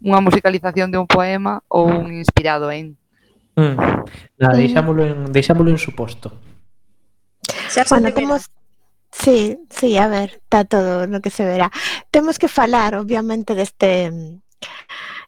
[0.04, 3.00] unha musicalización de un poema ou un inspirado en.
[3.56, 3.80] Mm.
[4.38, 6.36] Nada, deixámolo en, deixámolo en suposto.
[7.72, 8.52] Xa bueno, temos
[9.14, 11.72] Sí, sí, a ver, está todo lo que se verá.
[12.10, 14.42] Temos que falar, obviamente, deste mm,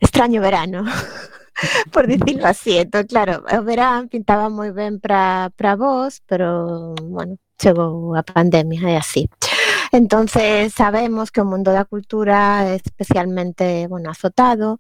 [0.02, 0.86] extraño verano,
[1.92, 2.78] por dicirlo así.
[2.78, 8.98] Entón, claro, o verán pintaba moi ben para vos, pero, bueno, chegou a pandemia e
[8.98, 9.30] así.
[9.96, 14.78] Entonces sabemos que o mundo da cultura é especialmente bueno, azotado.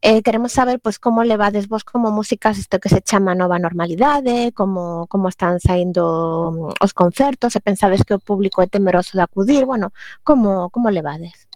[0.00, 4.52] Eh, queremos saber pues, como levades vos como músicas isto que se chama nova normalidade,
[4.56, 9.24] como, como están saindo mm, os concertos, se pensades que o público é temeroso de
[9.28, 9.92] acudir, bueno,
[10.24, 11.46] como, como levades?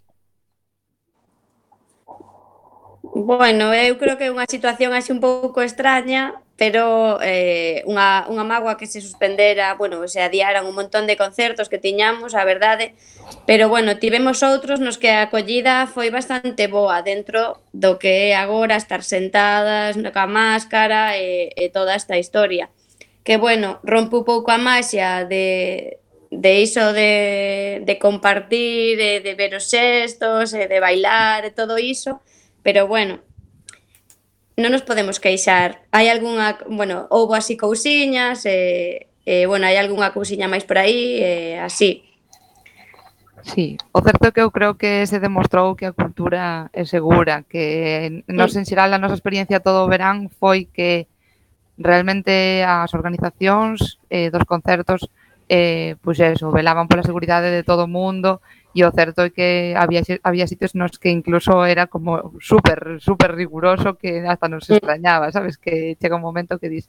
[3.01, 8.43] Bueno, eu creo que é unha situación así un pouco extraña, pero eh, unha, unha
[8.43, 12.99] magua que se suspendera, bueno, se adiaran un montón de concertos que tiñamos, a verdade,
[13.47, 18.37] pero bueno, tivemos outros nos que a acollida foi bastante boa dentro do que é
[18.37, 22.75] agora estar sentadas, ca máscara e, e toda esta historia.
[23.23, 26.03] Que bueno, rompe un pouco a máxia de,
[26.35, 32.19] de iso de, de compartir, de, de ver os xestos, de bailar e todo iso,
[32.67, 33.23] pero bueno,
[34.59, 35.87] non nos podemos queixar.
[35.95, 40.83] Hai algunha, bueno, houbo así cousiñas, e, eh, eh, bueno, hai algunha cousiña máis por
[40.83, 42.03] aí, eh, así.
[43.47, 47.47] Sí, o certo é que eu creo que se demostrou que a cultura é segura,
[47.47, 51.07] que nos en xeral a nosa experiencia todo o verán foi que
[51.79, 55.07] realmente as organizacións eh, dos concertos
[55.49, 58.43] eh, pois eso, velaban pola seguridade de todo o mundo
[58.79, 63.35] e o certo é que había, había sitios nos que incluso era como super, super
[63.35, 64.79] riguroso que hasta nos mm.
[64.79, 65.59] extrañaba, sabes?
[65.59, 66.87] Que chega un momento que dis,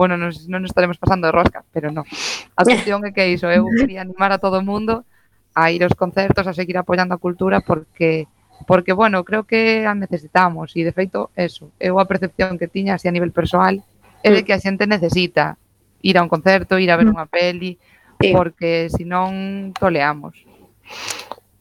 [0.00, 2.08] bueno, nos, non nos estaremos pasando de rosca, pero non.
[2.56, 3.84] A cuestión é que iso, eu ¿eh?
[3.84, 5.04] quería animar a todo o mundo
[5.52, 8.28] a ir aos concertos, a seguir apoiando a cultura porque
[8.64, 12.96] porque bueno, creo que a necesitamos e de feito eso, eu a percepción que tiña
[12.96, 13.84] así a nivel persoal
[14.24, 14.46] é de mm.
[14.48, 15.60] que a xente necesita
[16.00, 17.12] ir a un concerto, ir a ver mm.
[17.12, 17.76] unha peli,
[18.20, 18.32] sí.
[18.32, 20.36] porque senón toleamos.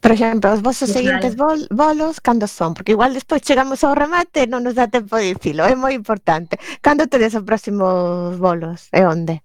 [0.06, 2.78] Por exemplo, os vosos seguintes bol, bolos, cando son?
[2.78, 5.98] Porque igual despois chegamos ao remate e non nos dá tempo de dicilo, é moi
[5.98, 6.62] importante.
[6.78, 9.42] Cando tedes os próximos bolos e onde?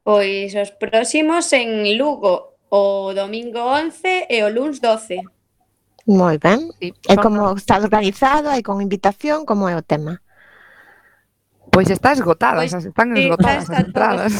[0.00, 5.20] Pois os próximos en Lugo, o domingo 11 e o luns 12.
[6.08, 6.72] Moi ben.
[6.80, 10.24] Sí, e como está organizado, hai con invitación, como é o tema?
[11.68, 14.32] Pois está esgotada, pois, están sí, esgotadas as entradas.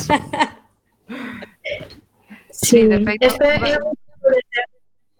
[2.57, 3.21] sí, sí, de feito.
[3.21, 3.93] Este é un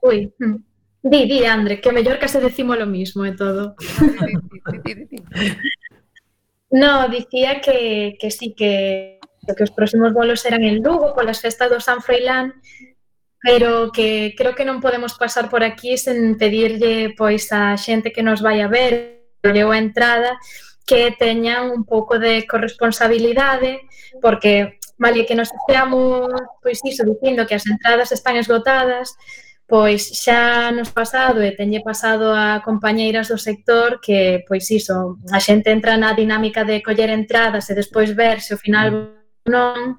[0.07, 0.57] Ui, hmm.
[1.03, 3.75] di, di, Andre, que mellor que se decimos lo mismo e todo.
[6.71, 9.19] no, dicía que, que sí, que,
[9.57, 12.55] que os próximos bolos eran en Lugo polas festas do San Froilán,
[13.43, 18.23] pero que creo que non podemos pasar por aquí sen pedirlle pois a xente que
[18.23, 20.35] nos vai a ver leo a entrada
[20.87, 23.87] que teñan un pouco de corresponsabilidade
[24.23, 26.27] porque malia que nos esteamos
[26.59, 29.15] pois iso dicindo que as entradas están esgotadas
[29.67, 35.39] pois xa nos pasado e teñe pasado a compañeiras do sector que, pois iso, a
[35.43, 39.51] xente entra na dinámica de coller entradas e despois ver se ao final mm.
[39.51, 39.99] non.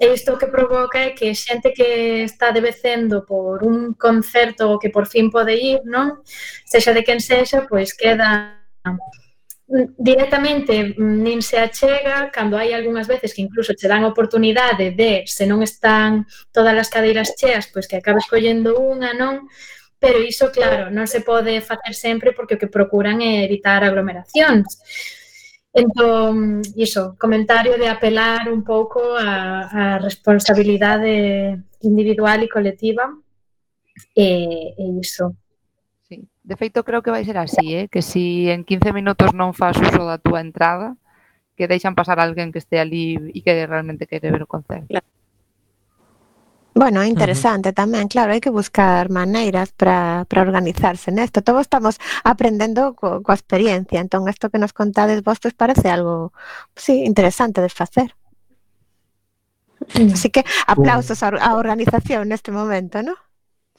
[0.00, 5.06] E isto que provoca é que xente que está debecendo por un concerto que por
[5.06, 6.24] fin pode ir, non?
[6.64, 8.56] Sexa de quen sexa, pois queda
[9.66, 15.24] directamente mm, nin se achega cando hai algunhas veces que incluso che dan oportunidade de
[15.24, 19.48] se non están todas as cadeiras cheas pois que acabas collendo unha, non?
[19.96, 24.68] Pero iso, claro, non se pode facer sempre porque o que procuran é evitar aglomeracións.
[25.72, 33.04] Entón, iso, comentario de apelar un pouco a, a responsabilidade individual e colectiva
[34.14, 35.34] e, e iso.
[36.44, 37.88] De feito, creo que vai ser así, eh?
[37.88, 41.00] que si en 15 minutos non faz uso da túa entrada,
[41.56, 44.92] que deixan pasar alguén que este ali e que realmente quere ver o concerto.
[44.92, 45.08] Claro.
[46.74, 47.80] Bueno, é interesante uh -huh.
[47.86, 51.40] tamén, claro, hai que buscar maneiras para organizarse nesto.
[51.40, 56.34] Todos estamos aprendendo co, coa experiencia, entón isto que nos contades vos pues, parece algo
[56.74, 58.18] sí, interesante de facer.
[59.94, 60.12] Mm.
[60.12, 63.14] Así que aplausos á organización neste momento, ¿no?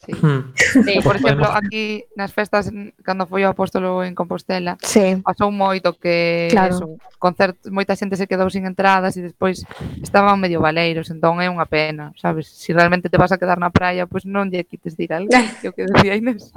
[0.06, 0.14] Sí.
[0.14, 0.53] Hmm.
[0.56, 0.99] sí.
[1.03, 2.70] Por exemplo, aquí nas festas
[3.03, 5.18] cando foi o apóstolo en Compostela, sí.
[5.26, 6.76] pasou moito que claro.
[6.76, 6.86] eso,
[7.18, 9.66] concertos, moita xente se quedou sin entradas e despois
[10.01, 12.49] estaban medio baleiros, entón é unha pena, sabes?
[12.51, 15.12] Se si realmente te vas a quedar na praia, pois pues non lle quites dir
[15.14, 16.53] algo, que o que decía Inés.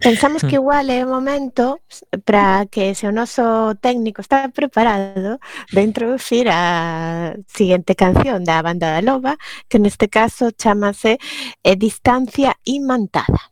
[0.00, 0.60] Pensamos que mm.
[0.60, 1.80] igual é o momento
[2.24, 5.38] para que se o noso técnico está preparado
[5.72, 9.36] de introducir a seguinte canción da banda da Loba,
[9.68, 11.20] que neste caso chamase
[11.62, 13.49] eh, Distancia Imantada.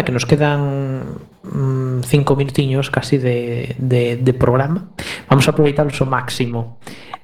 [0.00, 4.90] nada, que nos quedan mmm, cinco minutiños casi de, de, de programa.
[5.28, 6.80] Vamos a aproveitarlos ao máximo.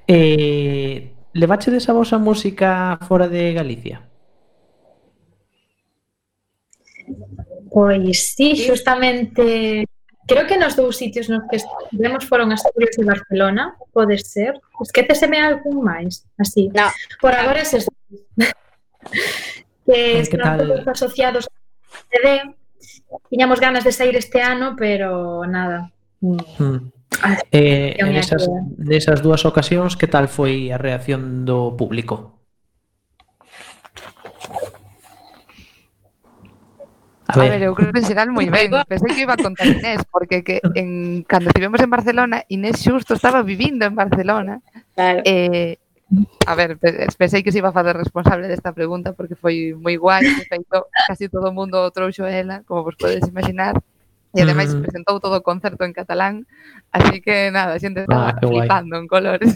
[0.06, 4.02] Eh, levache desa vosa música fora de Galicia?
[7.70, 9.86] Pois sí, justamente
[10.26, 14.58] creo que nos dous sitios nos que estivemos foron Asturias e Barcelona, pode ser.
[14.80, 16.68] Esquéceseme algún máis, así.
[16.74, 16.88] No.
[17.20, 17.92] Por agora es esto.
[19.86, 21.56] que están todos asociados a
[22.10, 22.56] CD,
[23.30, 25.90] tiñamos ganas de sair este ano, pero nada.
[26.20, 26.92] Mm.
[27.52, 32.36] Eh, nesas, nesas dúas ocasións, que tal foi a reacción do público?
[37.26, 37.48] A ver.
[37.48, 38.70] a ver, eu creo que en xeral moi ben.
[38.86, 43.18] Pensei que iba a contar Inés, porque que en, cando estivemos en Barcelona, Inés xusto
[43.18, 44.62] estaba vivindo en Barcelona.
[44.94, 45.22] Claro.
[45.24, 45.78] Eh,
[46.46, 46.78] A ver,
[47.18, 50.86] pensei que se iba a fazer responsable desta pregunta porque foi moi guai, de feito,
[51.10, 53.74] casi todo o mundo trouxo ela, como vos podedes imaginar,
[54.30, 54.86] e ademais mm.
[54.86, 56.46] presentou todo o concerto en catalán,
[56.94, 59.02] así que nada, a xente estaba ah, flipando guai.
[59.02, 59.50] en colores.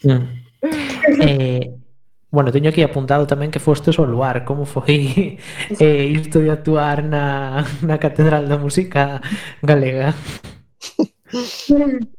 [0.00, 0.24] Mm.
[1.20, 1.76] eh,
[2.32, 5.36] bueno, teño aquí apuntado tamén que fostes ao luar, como foi
[5.76, 9.20] eh, isto de actuar na, na Catedral da Música
[9.60, 10.16] Galega?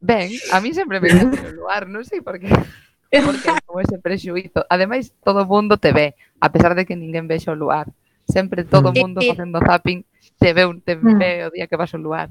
[0.00, 2.50] Ben, a mí sempre me en o lugar, non sei por qué.
[3.24, 4.64] Porque como ese prexuizo.
[4.68, 7.88] Ademais, todo o mundo te ve, a pesar de que ninguén vexe o lugar.
[8.28, 10.04] Sempre todo o mundo facendo zapping
[10.38, 11.18] te ve, un, te mm.
[11.18, 12.30] ve o día que vas ao lugar.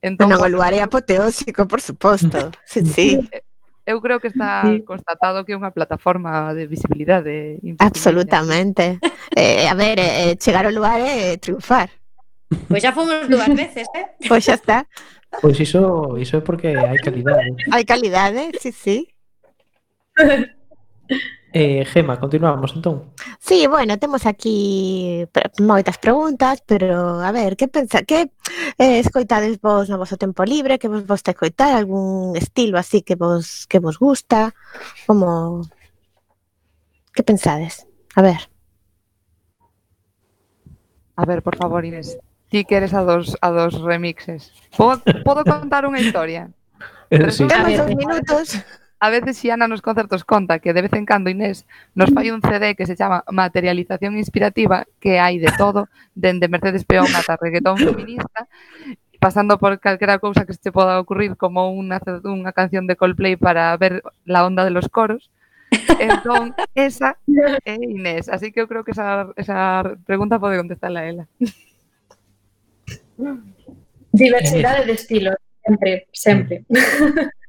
[0.00, 2.50] Entón, bueno, o lugar é apoteósico, por suposto.
[2.64, 3.20] Sí, sí.
[3.32, 3.44] Eh,
[3.86, 7.60] eu creo que está constatado que é unha plataforma de visibilidade.
[7.80, 8.96] Absolutamente.
[9.36, 11.92] eh, a ver, eh, eh, chegar ao lugar é triunfar.
[12.68, 14.06] Pois xa fomos dúas veces, eh?
[14.28, 14.86] Pois xa está.
[15.40, 17.50] Pois iso, iso é porque hai calidade.
[17.50, 17.70] ¿eh?
[17.72, 18.52] Hai calidade, ¿eh?
[18.60, 18.98] sí, sí.
[21.56, 23.14] Eh, Gema, continuamos entón.
[23.38, 25.22] Sí, bueno, temos aquí
[25.62, 28.34] moitas preguntas, pero a ver, que pensa, que
[28.78, 33.02] eh, escoitades vos no voso tempo libre, que vos vos te escoitar algún estilo así
[33.06, 34.50] que vos que vos gusta,
[35.06, 35.62] como
[37.14, 37.86] que pensades?
[38.18, 38.50] A ver.
[41.14, 42.18] A ver, por favor, Inés
[42.54, 44.54] ti que eres a dos, a dos remixes.
[44.78, 46.54] Podo, podo contar unha historia?
[47.10, 47.50] Eh, sí.
[47.50, 48.46] Temos dos minutos.
[49.02, 51.66] A veces Xiana nos concertos conta que de vez en cando Inés
[51.98, 56.86] nos fai un CD que se chama Materialización Inspirativa, que hai de todo, dende Mercedes
[56.86, 58.46] Peón ata reggaetón feminista,
[59.18, 63.74] pasando por calquera cousa que se poda ocurrir como unha, unha canción de Coldplay para
[63.74, 65.26] ver la onda de los coros.
[65.98, 67.18] Entón, esa
[67.66, 68.30] é Inés.
[68.30, 71.26] Así que eu creo que esa, esa pregunta pode contestarla ela.
[74.12, 76.64] Diversidade de estilos, sempre, sempre.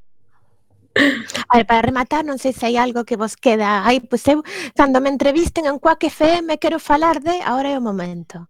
[1.50, 3.84] A ver, para rematar, non sei se hai algo que vos queda.
[3.84, 4.40] Aí, pois eu,
[4.80, 8.48] cando me entrevisten en Quack FM, quero falar de ahora é o momento.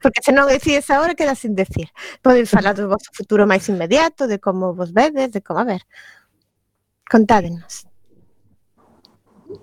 [0.00, 1.92] Porque se non decides agora, queda sin decir.
[2.24, 5.84] Podes falar do vosso futuro máis inmediato, de como vos vedes, de como, a ver.
[7.04, 7.84] Contádenos.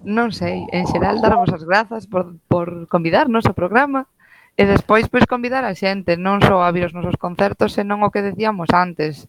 [0.05, 4.05] Non sei, en xeral darvos as grazas por, por convidarnos ao programa.
[4.53, 8.13] E despois, pois, convidar a xente, non só a vir os nosos concertos, senón o
[8.13, 9.25] que decíamos antes,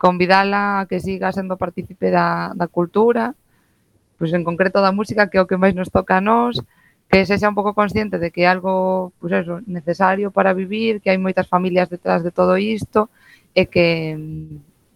[0.00, 3.36] convidala a que siga sendo partícipe da, da cultura,
[4.16, 6.56] pois en concreto da música, que é o que máis nos toca a nós,
[7.04, 11.04] que se sea un pouco consciente de que é algo pois eso, necesario para vivir,
[11.04, 13.12] que hai moitas familias detrás de todo isto,
[13.52, 14.16] e que,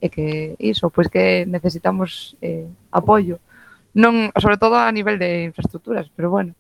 [0.01, 3.45] e que iso, pois que necesitamos eh, apoio.
[3.93, 6.57] Non, sobre todo a nivel de infraestructuras, pero bueno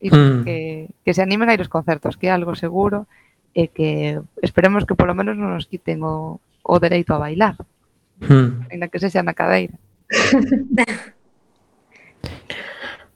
[0.00, 0.44] e mm.
[0.44, 3.06] que, que se animen a ir aos concertos, que é algo seguro
[3.54, 7.58] e que esperemos que polo menos non nos quiten o, o dereito a bailar.
[8.22, 8.70] Mm.
[8.70, 9.74] Ainda que se xa na cadeira.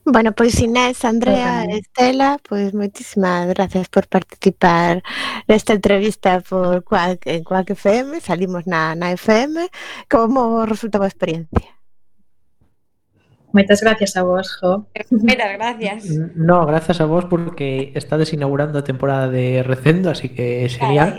[0.05, 4.99] Bueno, pois Inés, Andrea, Estela, pois moitísimas gracias por participar
[5.47, 9.71] nesta entrevista por Quack, en Quack FM, salimos na, na FM,
[10.11, 11.82] como resultou a experiencia?
[13.53, 14.87] Moitas gracias a vos, Jo.
[15.11, 16.09] Moitas gracias.
[16.09, 21.17] Mm, no, gracias a vos porque estades inaugurando a temporada de Recendo, así que sería...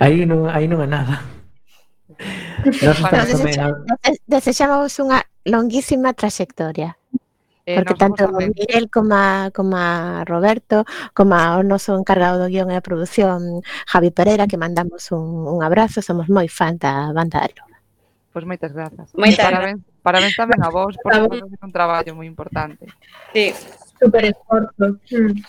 [0.00, 1.20] aí non, aí non é nada.
[2.64, 2.98] Nos
[4.26, 6.96] desexamos unha longuísima trayectoria.
[7.68, 12.72] Eh, porque tanto Miguel como a, como a Roberto, como o noso encargado do guión
[12.72, 17.44] e a produción Javi Pereira, que mandamos un, un abrazo, somos moi fan da banda
[17.44, 17.76] de Loba.
[18.32, 19.12] Pois pues moitas grazas.
[19.12, 22.86] Moitas parabéns, Parabéns tamén a vos, porque vos un traballo moi importante.
[23.34, 23.52] Sí,
[23.98, 24.98] super esforzo.
[25.10, 25.42] Mm.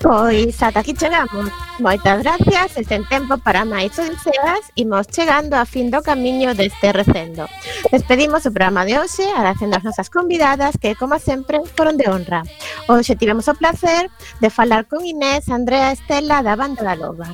[0.00, 1.50] Pois ata aquí chegamos.
[1.78, 6.92] Moitas gracias e sen tempo para máis odiseas imos chegando a fin do camiño deste
[6.92, 7.48] recendo.
[7.88, 12.44] Despedimos o programa de hoxe agradecendo as nosas convidadas que, como sempre, foron de honra.
[12.88, 17.32] Hoxe tivemos o placer de falar con Inés Andrea Estela da Banda da Loba.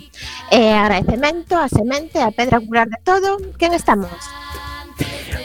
[0.51, 4.15] Eh, e agradecemento a Semente a Pedra Curar de Todo, quen estamos?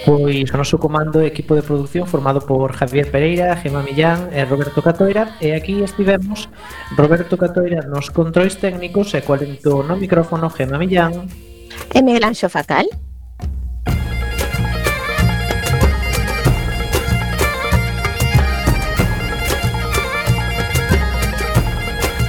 [0.05, 4.45] Pois o noso comando e equipo de produción formado por Javier Pereira, Gemma Millán e
[4.45, 6.47] Roberto Catoira e aquí estivemos
[6.95, 11.27] Roberto Catoira nos controis técnicos e coalento no micrófono Gemma Millán
[11.93, 13.06] e Miguel Anxo Facal.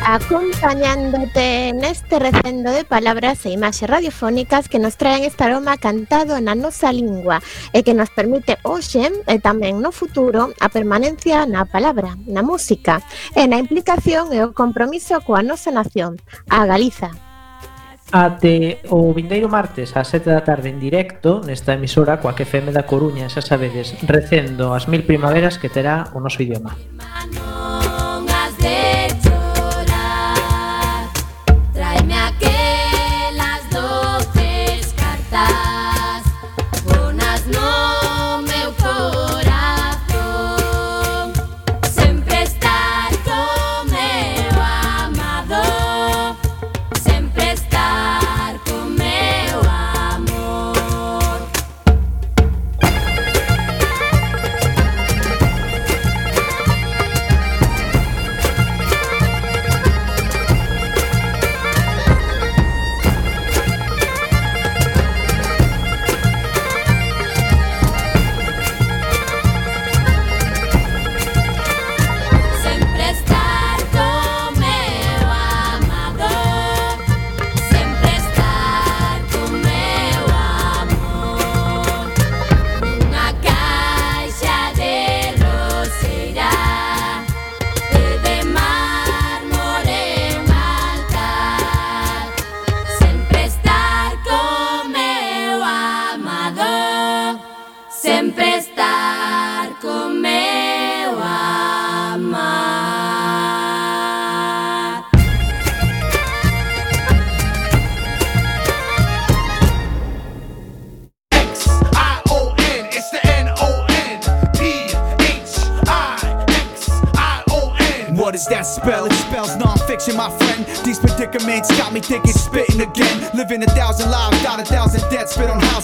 [0.08, 6.56] acompañándote neste recendo de palabras e imaxes radiofónicas que nos traen este aroma cantado na
[6.56, 7.44] nosa lingua
[7.76, 13.04] e que nos permite hoxe e tamén no futuro a permanencia na palabra, na música
[13.36, 16.16] e na implicación e o compromiso coa nosa nación,
[16.48, 17.12] a Galiza.
[18.08, 22.72] Ate o vindeiro martes ás 7 da tarde en directo nesta emisora coa que FM
[22.72, 26.80] da Coruña, xa sabedes, recendo as mil primaveras que terá o noso idioma.
[26.96, 27.47] Manu.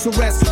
[0.06, 0.43] Arrest.